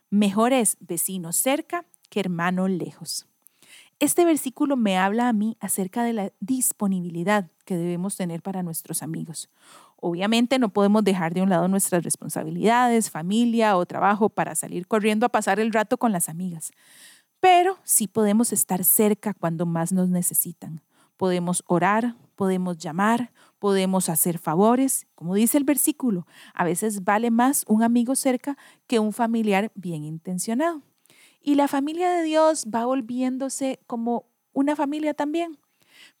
Mejor 0.09 0.53
es 0.53 0.77
vecino 0.79 1.33
cerca 1.33 1.85
que 2.09 2.19
hermano 2.19 2.67
lejos. 2.67 3.30
Este 4.01 4.25
versículo 4.25 4.77
me 4.77 4.97
habla 4.97 5.29
a 5.29 5.33
mí 5.33 5.57
acerca 5.59 6.03
de 6.03 6.13
la 6.13 6.31
disponibilidad 6.39 7.51
que 7.65 7.77
debemos 7.77 8.17
tener 8.17 8.41
para 8.41 8.63
nuestros 8.63 9.03
amigos. 9.03 9.47
Obviamente 9.95 10.57
no 10.57 10.69
podemos 10.69 11.03
dejar 11.03 11.35
de 11.35 11.43
un 11.43 11.51
lado 11.51 11.67
nuestras 11.67 12.03
responsabilidades, 12.03 13.11
familia 13.11 13.77
o 13.77 13.85
trabajo 13.85 14.29
para 14.29 14.55
salir 14.55 14.87
corriendo 14.87 15.27
a 15.27 15.29
pasar 15.29 15.59
el 15.59 15.71
rato 15.71 15.97
con 15.97 16.11
las 16.11 16.29
amigas, 16.29 16.71
pero 17.39 17.77
sí 17.83 18.07
podemos 18.07 18.51
estar 18.51 18.83
cerca 18.83 19.35
cuando 19.35 19.67
más 19.67 19.91
nos 19.91 20.09
necesitan. 20.09 20.81
Podemos 21.15 21.63
orar, 21.67 22.15
podemos 22.35 22.79
llamar, 22.79 23.31
podemos 23.59 24.09
hacer 24.09 24.39
favores. 24.39 25.05
Como 25.13 25.35
dice 25.35 25.59
el 25.59 25.63
versículo, 25.63 26.25
a 26.55 26.63
veces 26.63 27.03
vale 27.03 27.29
más 27.29 27.65
un 27.67 27.83
amigo 27.83 28.15
cerca 28.15 28.57
que 28.87 28.97
un 28.97 29.13
familiar 29.13 29.71
bien 29.75 30.05
intencionado. 30.05 30.81
Y 31.41 31.55
la 31.55 31.67
familia 31.67 32.11
de 32.11 32.23
Dios 32.23 32.65
va 32.73 32.85
volviéndose 32.85 33.79
como 33.87 34.25
una 34.53 34.75
familia 34.75 35.13
también. 35.13 35.57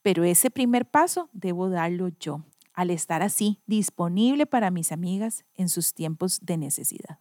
Pero 0.01 0.23
ese 0.23 0.49
primer 0.49 0.89
paso 0.89 1.29
debo 1.31 1.69
darlo 1.69 2.09
yo, 2.19 2.43
al 2.73 2.89
estar 2.89 3.21
así 3.21 3.59
disponible 3.67 4.45
para 4.45 4.71
mis 4.71 4.91
amigas 4.91 5.45
en 5.55 5.69
sus 5.69 5.93
tiempos 5.93 6.39
de 6.41 6.57
necesidad. 6.57 7.19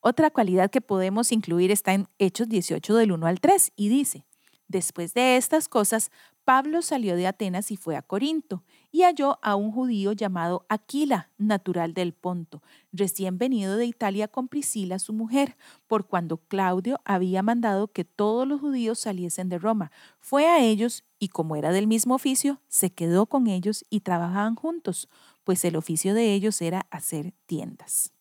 Otra 0.00 0.30
cualidad 0.30 0.70
que 0.70 0.80
podemos 0.80 1.32
incluir 1.32 1.70
está 1.70 1.94
en 1.94 2.06
Hechos 2.18 2.48
18 2.48 2.94
del 2.94 3.12
1 3.12 3.26
al 3.26 3.40
3 3.40 3.72
y 3.74 3.88
dice, 3.88 4.24
después 4.68 5.14
de 5.14 5.36
estas 5.36 5.68
cosas, 5.68 6.10
Pablo 6.46 6.80
salió 6.80 7.16
de 7.16 7.26
Atenas 7.26 7.72
y 7.72 7.76
fue 7.76 7.96
a 7.96 8.02
Corinto 8.02 8.62
y 8.92 9.02
halló 9.02 9.40
a 9.42 9.56
un 9.56 9.72
judío 9.72 10.12
llamado 10.12 10.64
Aquila, 10.68 11.32
natural 11.38 11.92
del 11.92 12.12
Ponto, 12.12 12.62
recién 12.92 13.36
venido 13.36 13.76
de 13.76 13.86
Italia 13.86 14.28
con 14.28 14.46
Priscila, 14.46 15.00
su 15.00 15.12
mujer, 15.12 15.56
por 15.88 16.06
cuando 16.06 16.36
Claudio 16.36 17.00
había 17.04 17.42
mandado 17.42 17.88
que 17.88 18.04
todos 18.04 18.46
los 18.46 18.60
judíos 18.60 19.00
saliesen 19.00 19.48
de 19.48 19.58
Roma. 19.58 19.90
Fue 20.20 20.46
a 20.46 20.62
ellos 20.62 21.02
y 21.18 21.30
como 21.30 21.56
era 21.56 21.72
del 21.72 21.88
mismo 21.88 22.14
oficio, 22.14 22.60
se 22.68 22.90
quedó 22.90 23.26
con 23.26 23.48
ellos 23.48 23.84
y 23.90 24.02
trabajaban 24.02 24.54
juntos, 24.54 25.08
pues 25.42 25.64
el 25.64 25.74
oficio 25.74 26.14
de 26.14 26.32
ellos 26.32 26.62
era 26.62 26.86
hacer 26.92 27.34
tiendas. 27.46 28.12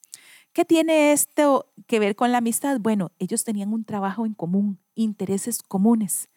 ¿Qué 0.51 0.65
tiene 0.65 1.11
esto 1.11 1.71
que 1.85 1.99
ver 1.99 2.15
con 2.15 2.31
la 2.31 2.39
amistad? 2.39 2.79
Bueno, 2.79 3.11
ellos 3.19 3.43
tenían 3.43 3.71
un 3.71 3.85
trabajo 3.85 4.25
en 4.25 4.33
común, 4.33 4.79
intereses 4.95 5.61
comunes. 5.61 6.27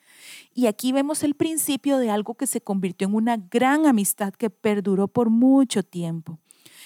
Y 0.55 0.67
aquí 0.67 0.93
vemos 0.93 1.23
el 1.23 1.35
principio 1.35 1.99
de 1.99 2.11
algo 2.11 2.35
que 2.35 2.47
se 2.47 2.61
convirtió 2.61 3.09
en 3.09 3.15
una 3.15 3.37
gran 3.37 3.87
amistad 3.87 4.33
que 4.33 4.51
perduró 4.51 5.09
por 5.09 5.31
mucho 5.31 5.83
tiempo. 5.83 6.39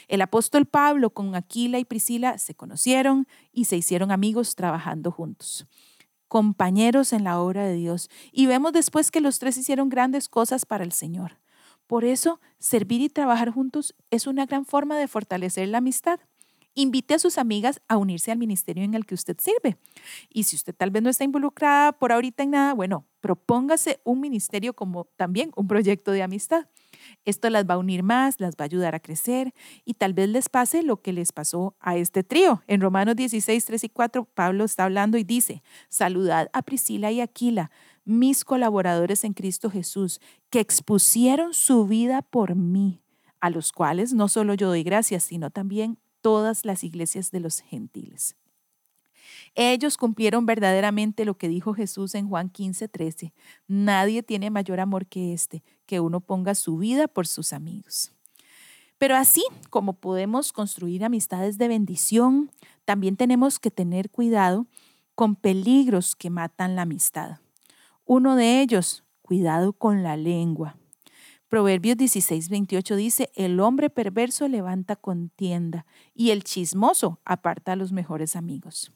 El 0.08 0.20
apóstol 0.20 0.66
Pablo 0.66 1.10
con 1.10 1.34
Aquila 1.34 1.78
y 1.78 1.84
Priscila 1.84 2.38
se 2.38 2.54
conocieron 2.54 3.26
y 3.52 3.64
se 3.66 3.76
hicieron 3.76 4.10
amigos 4.10 4.54
trabajando 4.56 5.10
juntos, 5.10 5.66
compañeros 6.28 7.12
en 7.12 7.24
la 7.24 7.40
obra 7.40 7.64
de 7.64 7.74
Dios. 7.74 8.10
Y 8.32 8.46
vemos 8.46 8.72
después 8.72 9.10
que 9.10 9.20
los 9.20 9.38
tres 9.38 9.56
hicieron 9.56 9.88
grandes 9.88 10.28
cosas 10.28 10.66
para 10.66 10.84
el 10.84 10.92
Señor. 10.92 11.38
Por 11.86 12.04
eso, 12.04 12.40
servir 12.58 13.00
y 13.02 13.08
trabajar 13.08 13.50
juntos 13.50 13.94
es 14.10 14.26
una 14.26 14.46
gran 14.46 14.64
forma 14.64 14.96
de 14.98 15.08
fortalecer 15.08 15.68
la 15.68 15.78
amistad. 15.78 16.20
Invite 16.74 17.14
a 17.14 17.18
sus 17.18 17.38
amigas 17.38 17.80
a 17.88 17.96
unirse 17.96 18.30
al 18.30 18.38
ministerio 18.38 18.84
en 18.84 18.94
el 18.94 19.06
que 19.06 19.14
usted 19.14 19.36
sirve. 19.38 19.76
Y 20.30 20.44
si 20.44 20.56
usted 20.56 20.74
tal 20.74 20.90
vez 20.90 21.02
no 21.02 21.10
está 21.10 21.24
involucrada 21.24 21.92
por 21.92 22.12
ahorita 22.12 22.42
en 22.42 22.50
nada, 22.50 22.74
bueno, 22.74 23.06
propóngase 23.20 24.00
un 24.04 24.20
ministerio 24.20 24.74
como 24.74 25.04
también 25.16 25.52
un 25.56 25.68
proyecto 25.68 26.12
de 26.12 26.22
amistad. 26.22 26.66
Esto 27.24 27.50
las 27.50 27.64
va 27.64 27.74
a 27.74 27.78
unir 27.78 28.02
más, 28.02 28.40
las 28.40 28.54
va 28.54 28.60
a 28.60 28.64
ayudar 28.64 28.94
a 28.94 29.00
crecer 29.00 29.52
y 29.84 29.94
tal 29.94 30.12
vez 30.12 30.28
les 30.28 30.48
pase 30.48 30.82
lo 30.82 31.02
que 31.02 31.12
les 31.12 31.32
pasó 31.32 31.76
a 31.80 31.96
este 31.96 32.22
trío. 32.22 32.62
En 32.66 32.80
Romanos 32.80 33.16
16, 33.16 33.64
3 33.64 33.84
y 33.84 33.88
4, 33.88 34.24
Pablo 34.24 34.64
está 34.64 34.84
hablando 34.84 35.18
y 35.18 35.24
dice, 35.24 35.62
saludad 35.88 36.50
a 36.52 36.62
Priscila 36.62 37.10
y 37.10 37.20
Aquila, 37.20 37.70
mis 38.04 38.44
colaboradores 38.44 39.24
en 39.24 39.32
Cristo 39.32 39.70
Jesús, 39.70 40.20
que 40.50 40.60
expusieron 40.60 41.54
su 41.54 41.86
vida 41.86 42.22
por 42.22 42.54
mí, 42.56 43.02
a 43.40 43.50
los 43.50 43.72
cuales 43.72 44.12
no 44.12 44.28
solo 44.28 44.54
yo 44.54 44.68
doy 44.68 44.82
gracias, 44.82 45.24
sino 45.24 45.50
también 45.50 45.98
todas 46.22 46.64
las 46.64 46.84
iglesias 46.84 47.30
de 47.30 47.40
los 47.40 47.60
gentiles. 47.60 48.36
Ellos 49.54 49.98
cumplieron 49.98 50.46
verdaderamente 50.46 51.24
lo 51.24 51.36
que 51.36 51.48
dijo 51.48 51.74
Jesús 51.74 52.14
en 52.14 52.28
Juan 52.28 52.48
15, 52.48 52.88
13. 52.88 53.34
Nadie 53.68 54.22
tiene 54.22 54.50
mayor 54.50 54.80
amor 54.80 55.06
que 55.06 55.34
este, 55.34 55.62
que 55.84 56.00
uno 56.00 56.20
ponga 56.20 56.54
su 56.54 56.78
vida 56.78 57.06
por 57.08 57.26
sus 57.26 57.52
amigos. 57.52 58.12
Pero 58.96 59.16
así 59.16 59.44
como 59.68 59.94
podemos 59.94 60.52
construir 60.52 61.04
amistades 61.04 61.58
de 61.58 61.68
bendición, 61.68 62.50
también 62.84 63.16
tenemos 63.16 63.58
que 63.58 63.70
tener 63.70 64.10
cuidado 64.10 64.66
con 65.14 65.36
peligros 65.36 66.16
que 66.16 66.30
matan 66.30 66.76
la 66.76 66.82
amistad. 66.82 67.38
Uno 68.04 68.36
de 68.36 68.60
ellos, 68.60 69.04
cuidado 69.20 69.72
con 69.72 70.02
la 70.02 70.16
lengua. 70.16 70.76
Proverbios 71.52 71.98
16, 71.98 72.48
28 72.48 72.96
dice, 72.96 73.30
el 73.34 73.60
hombre 73.60 73.90
perverso 73.90 74.48
levanta 74.48 74.96
contienda 74.96 75.84
y 76.14 76.30
el 76.30 76.44
chismoso 76.44 77.20
aparta 77.26 77.72
a 77.72 77.76
los 77.76 77.92
mejores 77.92 78.36
amigos. 78.36 78.90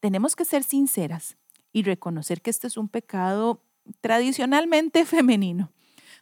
Tenemos 0.00 0.34
que 0.34 0.46
ser 0.46 0.64
sinceras 0.64 1.36
y 1.70 1.82
reconocer 1.82 2.40
que 2.40 2.48
este 2.48 2.66
es 2.66 2.78
un 2.78 2.88
pecado 2.88 3.60
tradicionalmente 4.00 5.04
femenino. 5.04 5.70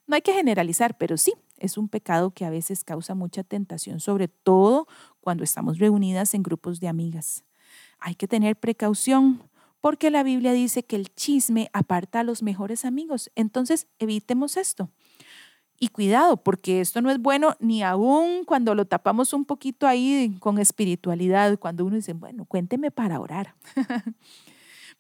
No 0.08 0.16
hay 0.16 0.22
que 0.22 0.32
generalizar, 0.32 0.98
pero 0.98 1.16
sí, 1.16 1.34
es 1.56 1.78
un 1.78 1.88
pecado 1.88 2.32
que 2.32 2.44
a 2.44 2.50
veces 2.50 2.82
causa 2.82 3.14
mucha 3.14 3.44
tentación, 3.44 4.00
sobre 4.00 4.26
todo 4.26 4.88
cuando 5.20 5.44
estamos 5.44 5.78
reunidas 5.78 6.34
en 6.34 6.42
grupos 6.42 6.80
de 6.80 6.88
amigas. 6.88 7.44
Hay 8.00 8.16
que 8.16 8.26
tener 8.26 8.56
precaución 8.56 9.40
porque 9.80 10.10
la 10.10 10.24
Biblia 10.24 10.52
dice 10.52 10.82
que 10.82 10.96
el 10.96 11.14
chisme 11.14 11.70
aparta 11.72 12.18
a 12.18 12.24
los 12.24 12.42
mejores 12.42 12.84
amigos. 12.84 13.30
Entonces, 13.36 13.86
evitemos 14.00 14.56
esto. 14.56 14.90
Y 15.82 15.88
cuidado, 15.88 16.36
porque 16.36 16.82
esto 16.82 17.00
no 17.00 17.10
es 17.10 17.18
bueno 17.18 17.56
ni 17.58 17.82
aún 17.82 18.44
cuando 18.44 18.74
lo 18.74 18.84
tapamos 18.84 19.32
un 19.32 19.46
poquito 19.46 19.86
ahí 19.86 20.36
con 20.38 20.58
espiritualidad, 20.58 21.58
cuando 21.58 21.86
uno 21.86 21.96
dice, 21.96 22.12
bueno, 22.12 22.44
cuénteme 22.44 22.90
para 22.90 23.18
orar. 23.18 23.54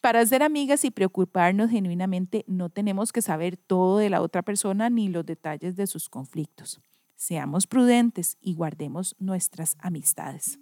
para 0.00 0.24
ser 0.24 0.42
amigas 0.42 0.86
y 0.86 0.90
preocuparnos 0.90 1.68
genuinamente, 1.68 2.46
no 2.46 2.70
tenemos 2.70 3.12
que 3.12 3.20
saber 3.20 3.58
todo 3.58 3.98
de 3.98 4.08
la 4.08 4.22
otra 4.22 4.40
persona 4.40 4.88
ni 4.88 5.10
los 5.10 5.26
detalles 5.26 5.76
de 5.76 5.86
sus 5.86 6.08
conflictos. 6.08 6.80
Seamos 7.14 7.66
prudentes 7.66 8.38
y 8.40 8.54
guardemos 8.54 9.14
nuestras 9.18 9.76
amistades. 9.80 10.58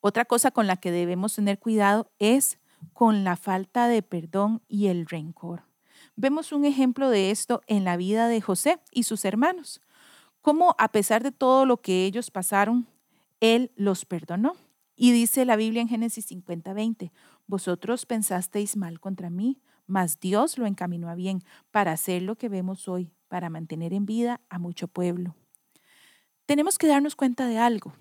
Otra 0.00 0.24
cosa 0.24 0.50
con 0.50 0.66
la 0.66 0.76
que 0.76 0.92
debemos 0.92 1.34
tener 1.34 1.58
cuidado 1.58 2.10
es 2.18 2.58
con 2.94 3.22
la 3.22 3.36
falta 3.36 3.86
de 3.86 4.00
perdón 4.00 4.62
y 4.66 4.86
el 4.86 5.04
rencor. 5.04 5.67
Vemos 6.20 6.50
un 6.50 6.64
ejemplo 6.64 7.10
de 7.10 7.30
esto 7.30 7.62
en 7.68 7.84
la 7.84 7.96
vida 7.96 8.26
de 8.26 8.40
José 8.40 8.80
y 8.90 9.04
sus 9.04 9.24
hermanos, 9.24 9.80
cómo 10.40 10.74
a 10.76 10.88
pesar 10.88 11.22
de 11.22 11.30
todo 11.30 11.64
lo 11.64 11.80
que 11.80 12.06
ellos 12.06 12.32
pasaron, 12.32 12.88
Él 13.38 13.70
los 13.76 14.04
perdonó. 14.04 14.56
Y 14.96 15.12
dice 15.12 15.44
la 15.44 15.54
Biblia 15.54 15.80
en 15.80 15.86
Génesis 15.86 16.24
50, 16.24 16.72
20, 16.72 17.12
vosotros 17.46 18.04
pensasteis 18.04 18.76
mal 18.76 18.98
contra 18.98 19.30
mí, 19.30 19.60
mas 19.86 20.18
Dios 20.18 20.58
lo 20.58 20.66
encaminó 20.66 21.08
a 21.08 21.14
bien 21.14 21.44
para 21.70 21.92
hacer 21.92 22.22
lo 22.22 22.34
que 22.34 22.48
vemos 22.48 22.88
hoy, 22.88 23.12
para 23.28 23.48
mantener 23.48 23.92
en 23.92 24.04
vida 24.04 24.40
a 24.48 24.58
mucho 24.58 24.88
pueblo. 24.88 25.36
Tenemos 26.46 26.78
que 26.78 26.88
darnos 26.88 27.14
cuenta 27.14 27.46
de 27.46 27.58
algo, 27.58 27.92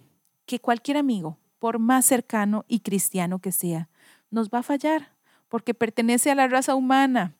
que 0.47 0.59
cualquier 0.59 0.97
amigo, 0.97 1.37
por 1.59 1.77
más 1.77 2.05
cercano 2.05 2.65
y 2.67 2.79
cristiano 2.79 3.37
que 3.37 3.51
sea, 3.51 3.89
nos 4.31 4.49
va 4.49 4.59
a 4.59 4.63
fallar, 4.63 5.13
porque 5.49 5.75
pertenece 5.75 6.31
a 6.31 6.35
la 6.35 6.47
raza 6.47 6.73
humana 6.73 7.36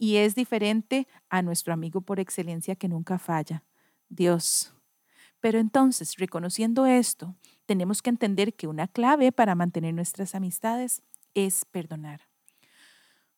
y 0.00 0.16
es 0.16 0.34
diferente 0.34 1.06
a 1.28 1.42
nuestro 1.42 1.74
amigo 1.74 2.00
por 2.00 2.20
excelencia 2.20 2.74
que 2.74 2.88
nunca 2.88 3.18
falla, 3.18 3.62
Dios. 4.08 4.74
Pero 5.40 5.58
entonces, 5.58 6.16
reconociendo 6.16 6.86
esto, 6.86 7.36
tenemos 7.66 8.00
que 8.00 8.08
entender 8.08 8.54
que 8.54 8.66
una 8.66 8.88
clave 8.88 9.30
para 9.30 9.54
mantener 9.54 9.92
nuestras 9.92 10.34
amistades 10.34 11.02
es 11.34 11.66
perdonar. 11.66 12.22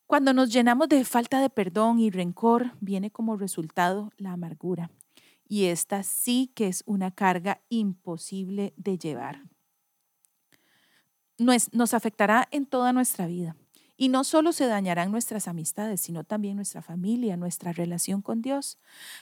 Cuando 0.06 0.32
nos 0.32 0.52
llenamos 0.52 0.88
de 0.88 1.04
falta 1.04 1.40
de 1.40 1.50
perdón 1.50 1.98
y 1.98 2.10
rencor, 2.10 2.76
viene 2.80 3.10
como 3.10 3.36
resultado 3.36 4.12
la 4.16 4.30
amargura. 4.32 4.92
Y 5.48 5.64
esta 5.64 6.04
sí 6.04 6.52
que 6.54 6.68
es 6.68 6.84
una 6.86 7.10
carga 7.10 7.60
imposible 7.70 8.72
de 8.76 8.98
llevar. 8.98 9.42
Nos, 11.38 11.72
nos 11.72 11.92
afectará 11.92 12.46
en 12.52 12.66
toda 12.66 12.92
nuestra 12.92 13.26
vida. 13.26 13.56
Y 14.02 14.08
no 14.08 14.24
solo 14.24 14.50
se 14.50 14.66
dañarán 14.66 15.12
nuestras 15.12 15.46
amistades, 15.46 16.00
sino 16.00 16.24
también 16.24 16.56
nuestra 16.56 16.82
familia, 16.82 17.36
nuestra 17.36 17.70
relación 17.70 18.20
con 18.20 18.42
Dios. 18.42 18.76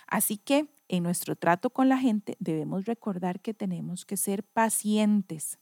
Así 0.06 0.38
que 0.38 0.70
en 0.88 1.02
nuestro 1.02 1.36
trato 1.36 1.68
con 1.68 1.90
la 1.90 1.98
gente 1.98 2.38
debemos 2.40 2.86
recordar 2.86 3.40
que 3.40 3.52
tenemos 3.52 4.06
que 4.06 4.16
ser 4.16 4.42
pacientes. 4.42 5.58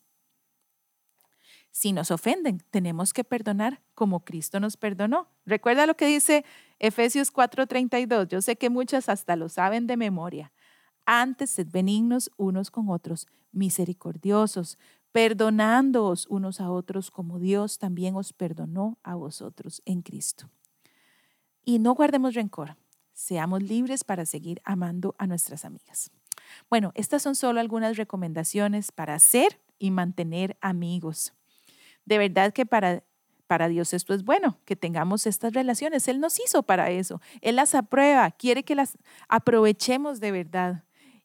Si 1.72 1.92
nos 1.92 2.12
ofenden, 2.12 2.62
tenemos 2.70 3.12
que 3.12 3.24
perdonar 3.24 3.82
como 3.96 4.24
Cristo 4.24 4.60
nos 4.60 4.76
perdonó. 4.76 5.26
Recuerda 5.44 5.86
lo 5.86 5.96
que 5.96 6.06
dice 6.06 6.44
Efesios 6.78 7.32
4:32. 7.32 8.28
Yo 8.28 8.40
sé 8.40 8.54
que 8.54 8.70
muchas 8.70 9.08
hasta 9.08 9.34
lo 9.34 9.48
saben 9.48 9.88
de 9.88 9.96
memoria. 9.96 10.52
Antes 11.06 11.50
sed 11.50 11.66
benignos 11.72 12.30
unos 12.36 12.70
con 12.70 12.88
otros, 12.88 13.26
misericordiosos, 13.50 14.78
perdonándoos 15.12 16.26
unos 16.28 16.60
a 16.60 16.70
otros 16.70 17.10
como 17.10 17.38
Dios 17.38 17.78
también 17.78 18.16
os 18.16 18.32
perdonó 18.32 18.98
a 19.02 19.14
vosotros 19.14 19.82
en 19.84 20.02
Cristo. 20.02 20.50
Y 21.64 21.78
no 21.78 21.94
guardemos 21.94 22.34
rencor, 22.34 22.76
seamos 23.12 23.62
libres 23.62 24.04
para 24.04 24.24
seguir 24.24 24.60
amando 24.64 25.14
a 25.18 25.26
nuestras 25.26 25.64
amigas. 25.64 26.10
Bueno, 26.70 26.92
estas 26.94 27.22
son 27.22 27.34
solo 27.34 27.60
algunas 27.60 27.96
recomendaciones 27.96 28.92
para 28.92 29.18
ser 29.18 29.60
y 29.78 29.90
mantener 29.90 30.56
amigos. 30.60 31.34
De 32.04 32.16
verdad 32.16 32.52
que 32.52 32.64
para, 32.64 33.04
para 33.46 33.68
Dios 33.68 33.92
esto 33.92 34.14
es 34.14 34.24
bueno, 34.24 34.58
que 34.64 34.76
tengamos 34.76 35.26
estas 35.26 35.52
relaciones. 35.52 36.08
Él 36.08 36.20
nos 36.20 36.38
hizo 36.40 36.62
para 36.62 36.90
eso. 36.90 37.20
Él 37.42 37.56
las 37.56 37.74
aprueba, 37.74 38.30
quiere 38.30 38.62
que 38.62 38.74
las 38.74 38.96
aprovechemos 39.28 40.20
de 40.20 40.32
verdad. 40.32 40.84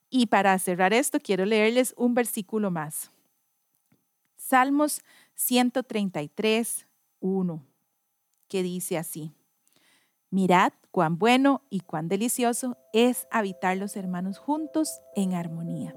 Y 0.09 0.25
para 0.25 0.57
cerrar 0.59 0.93
esto, 0.93 1.19
quiero 1.19 1.45
leerles 1.45 1.93
un 1.97 2.13
versículo 2.13 2.69
más. 2.69 3.12
Salmos 4.53 5.01
133, 5.33 6.85
1, 7.21 7.65
que 8.47 8.61
dice 8.61 8.99
así, 8.99 9.33
mirad 10.29 10.73
cuán 10.91 11.17
bueno 11.17 11.63
y 11.71 11.79
cuán 11.79 12.07
delicioso 12.07 12.77
es 12.93 13.25
habitar 13.31 13.77
los 13.77 13.95
hermanos 13.97 14.37
juntos 14.37 15.01
en 15.15 15.33
armonía. 15.33 15.95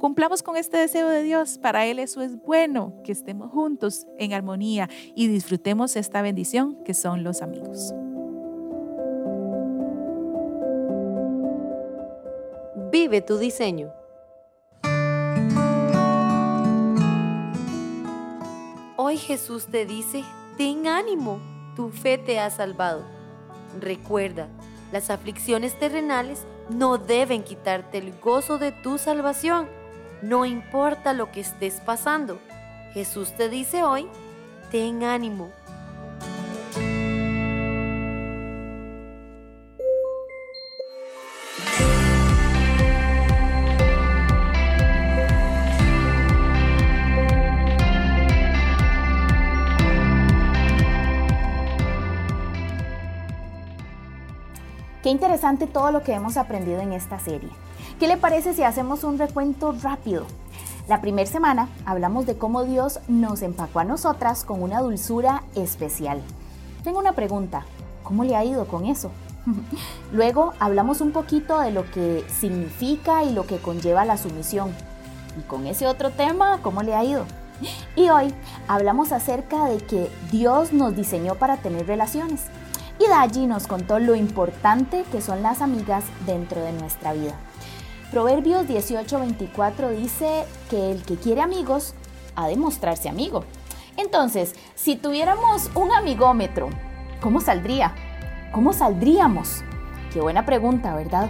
Cumplamos 0.00 0.42
con 0.42 0.56
este 0.56 0.78
deseo 0.78 1.08
de 1.08 1.22
Dios, 1.22 1.58
para 1.58 1.86
Él 1.86 2.00
eso 2.00 2.22
es 2.22 2.42
bueno, 2.42 3.00
que 3.04 3.12
estemos 3.12 3.52
juntos 3.52 4.04
en 4.18 4.32
armonía 4.32 4.90
y 5.14 5.28
disfrutemos 5.28 5.94
esta 5.94 6.22
bendición 6.22 6.82
que 6.82 6.94
son 6.94 7.22
los 7.22 7.40
amigos. 7.40 7.94
Vive 12.90 13.20
tu 13.20 13.38
diseño. 13.38 14.01
Jesús 19.16 19.66
te 19.66 19.86
dice, 19.86 20.24
ten 20.56 20.86
ánimo, 20.86 21.40
tu 21.76 21.90
fe 21.90 22.18
te 22.18 22.38
ha 22.38 22.50
salvado. 22.50 23.04
Recuerda, 23.80 24.48
las 24.92 25.10
aflicciones 25.10 25.78
terrenales 25.78 26.44
no 26.68 26.98
deben 26.98 27.42
quitarte 27.42 27.98
el 27.98 28.12
gozo 28.20 28.58
de 28.58 28.72
tu 28.72 28.98
salvación, 28.98 29.68
no 30.22 30.44
importa 30.44 31.12
lo 31.12 31.32
que 31.32 31.40
estés 31.40 31.80
pasando. 31.80 32.38
Jesús 32.92 33.32
te 33.36 33.48
dice 33.48 33.82
hoy, 33.82 34.06
ten 34.70 35.02
ánimo, 35.02 35.50
interesante 55.12 55.66
todo 55.66 55.92
lo 55.92 56.02
que 56.02 56.14
hemos 56.14 56.36
aprendido 56.36 56.80
en 56.80 56.92
esta 56.92 57.18
serie. 57.18 57.50
¿Qué 58.00 58.08
le 58.08 58.16
parece 58.16 58.54
si 58.54 58.64
hacemos 58.64 59.04
un 59.04 59.18
recuento 59.18 59.72
rápido? 59.80 60.26
La 60.88 61.00
primera 61.00 61.30
semana 61.30 61.68
hablamos 61.86 62.26
de 62.26 62.36
cómo 62.36 62.64
Dios 62.64 62.98
nos 63.06 63.42
empacó 63.42 63.78
a 63.78 63.84
nosotras 63.84 64.44
con 64.44 64.62
una 64.62 64.80
dulzura 64.80 65.44
especial. 65.54 66.20
Tengo 66.82 66.98
una 66.98 67.12
pregunta, 67.12 67.64
¿cómo 68.02 68.24
le 68.24 68.34
ha 68.34 68.44
ido 68.44 68.66
con 68.66 68.86
eso? 68.86 69.12
Luego 70.12 70.54
hablamos 70.58 71.00
un 71.00 71.12
poquito 71.12 71.60
de 71.60 71.70
lo 71.70 71.88
que 71.90 72.24
significa 72.28 73.22
y 73.22 73.32
lo 73.32 73.46
que 73.46 73.58
conlleva 73.58 74.04
la 74.04 74.16
sumisión. 74.16 74.72
Y 75.38 75.42
con 75.42 75.66
ese 75.66 75.86
otro 75.86 76.10
tema, 76.10 76.58
¿cómo 76.62 76.82
le 76.82 76.94
ha 76.94 77.04
ido? 77.04 77.24
Y 77.94 78.08
hoy 78.08 78.34
hablamos 78.66 79.12
acerca 79.12 79.66
de 79.66 79.78
que 79.78 80.10
Dios 80.30 80.72
nos 80.72 80.96
diseñó 80.96 81.36
para 81.36 81.58
tener 81.58 81.86
relaciones. 81.86 82.46
Y 83.02 83.08
Daji 83.08 83.46
nos 83.46 83.66
contó 83.66 83.98
lo 83.98 84.14
importante 84.14 85.04
que 85.10 85.20
son 85.20 85.42
las 85.42 85.60
amigas 85.60 86.04
dentro 86.24 86.62
de 86.62 86.72
nuestra 86.72 87.12
vida. 87.12 87.34
Proverbios 88.12 88.68
18:24 88.68 89.90
dice 89.90 90.44
que 90.70 90.92
el 90.92 91.02
que 91.02 91.16
quiere 91.16 91.40
amigos 91.40 91.94
ha 92.36 92.46
de 92.46 92.56
mostrarse 92.56 93.08
amigo. 93.08 93.44
Entonces, 93.96 94.54
si 94.76 94.94
tuviéramos 94.94 95.70
un 95.74 95.90
amigómetro, 95.90 96.68
¿cómo 97.20 97.40
saldría? 97.40 97.92
¿Cómo 98.52 98.72
saldríamos? 98.72 99.64
Qué 100.12 100.20
buena 100.20 100.46
pregunta, 100.46 100.94
¿verdad? 100.94 101.28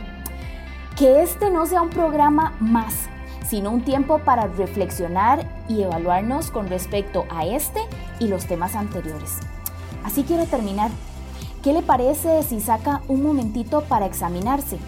Que 0.99 1.23
este 1.23 1.51
no 1.51 1.65
sea 1.65 1.81
un 1.81 1.91
programa 1.91 2.55
más, 2.61 3.07
sino 3.49 3.71
un 3.71 3.83
tiempo 3.83 4.19
para 4.19 4.47
reflexionar 4.47 5.49
y 5.69 5.83
evaluarnos 5.83 6.51
con 6.51 6.69
respecto 6.69 7.25
a 7.31 7.47
este 7.47 7.81
y 8.19 8.29
los 8.29 8.47
temas 8.47 8.75
anteriores. 8.75 9.39
Así 10.05 10.25
quiero 10.25 10.45
terminar. 10.45 10.91
¿Qué 11.63 11.73
le 11.73 11.83
parece 11.83 12.43
si 12.43 12.61
saca 12.61 13.03
un 13.07 13.23
momentito 13.23 13.83
para 13.83 14.07
examinarse? 14.07 14.79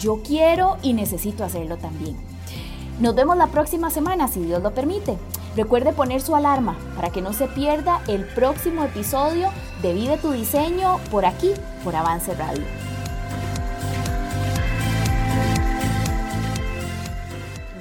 Yo 0.00 0.22
quiero 0.24 0.76
y 0.82 0.92
necesito 0.92 1.44
hacerlo 1.44 1.76
también. 1.76 2.16
Nos 2.98 3.14
vemos 3.14 3.36
la 3.36 3.46
próxima 3.46 3.90
semana, 3.90 4.26
si 4.26 4.40
Dios 4.40 4.60
lo 4.60 4.74
permite. 4.74 5.16
Recuerde 5.54 5.92
poner 5.92 6.20
su 6.20 6.34
alarma 6.34 6.76
para 6.96 7.10
que 7.10 7.22
no 7.22 7.32
se 7.32 7.46
pierda 7.46 8.00
el 8.08 8.24
próximo 8.24 8.82
episodio 8.82 9.50
de 9.82 9.94
Vive 9.94 10.16
tu 10.18 10.32
Diseño 10.32 10.98
por 11.12 11.24
aquí, 11.24 11.52
por 11.84 11.94
Avance 11.94 12.34
Radio. 12.34 12.64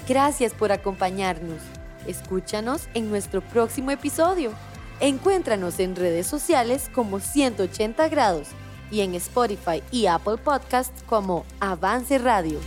Gracias 0.08 0.54
por 0.54 0.72
acompañarnos. 0.72 1.62
Escúchanos 2.06 2.88
en 2.94 3.10
nuestro 3.10 3.42
próximo 3.42 3.90
episodio. 3.90 4.52
Encuéntranos 5.00 5.80
en 5.80 5.96
redes 5.96 6.26
sociales 6.26 6.90
como 6.94 7.20
180 7.20 8.08
grados 8.08 8.48
y 8.92 9.02
en 9.02 9.14
Spotify 9.16 9.84
y 9.92 10.06
Apple 10.06 10.38
Podcasts 10.38 11.04
como 11.08 11.46
Avance 11.60 12.18
Radio. 12.18 12.60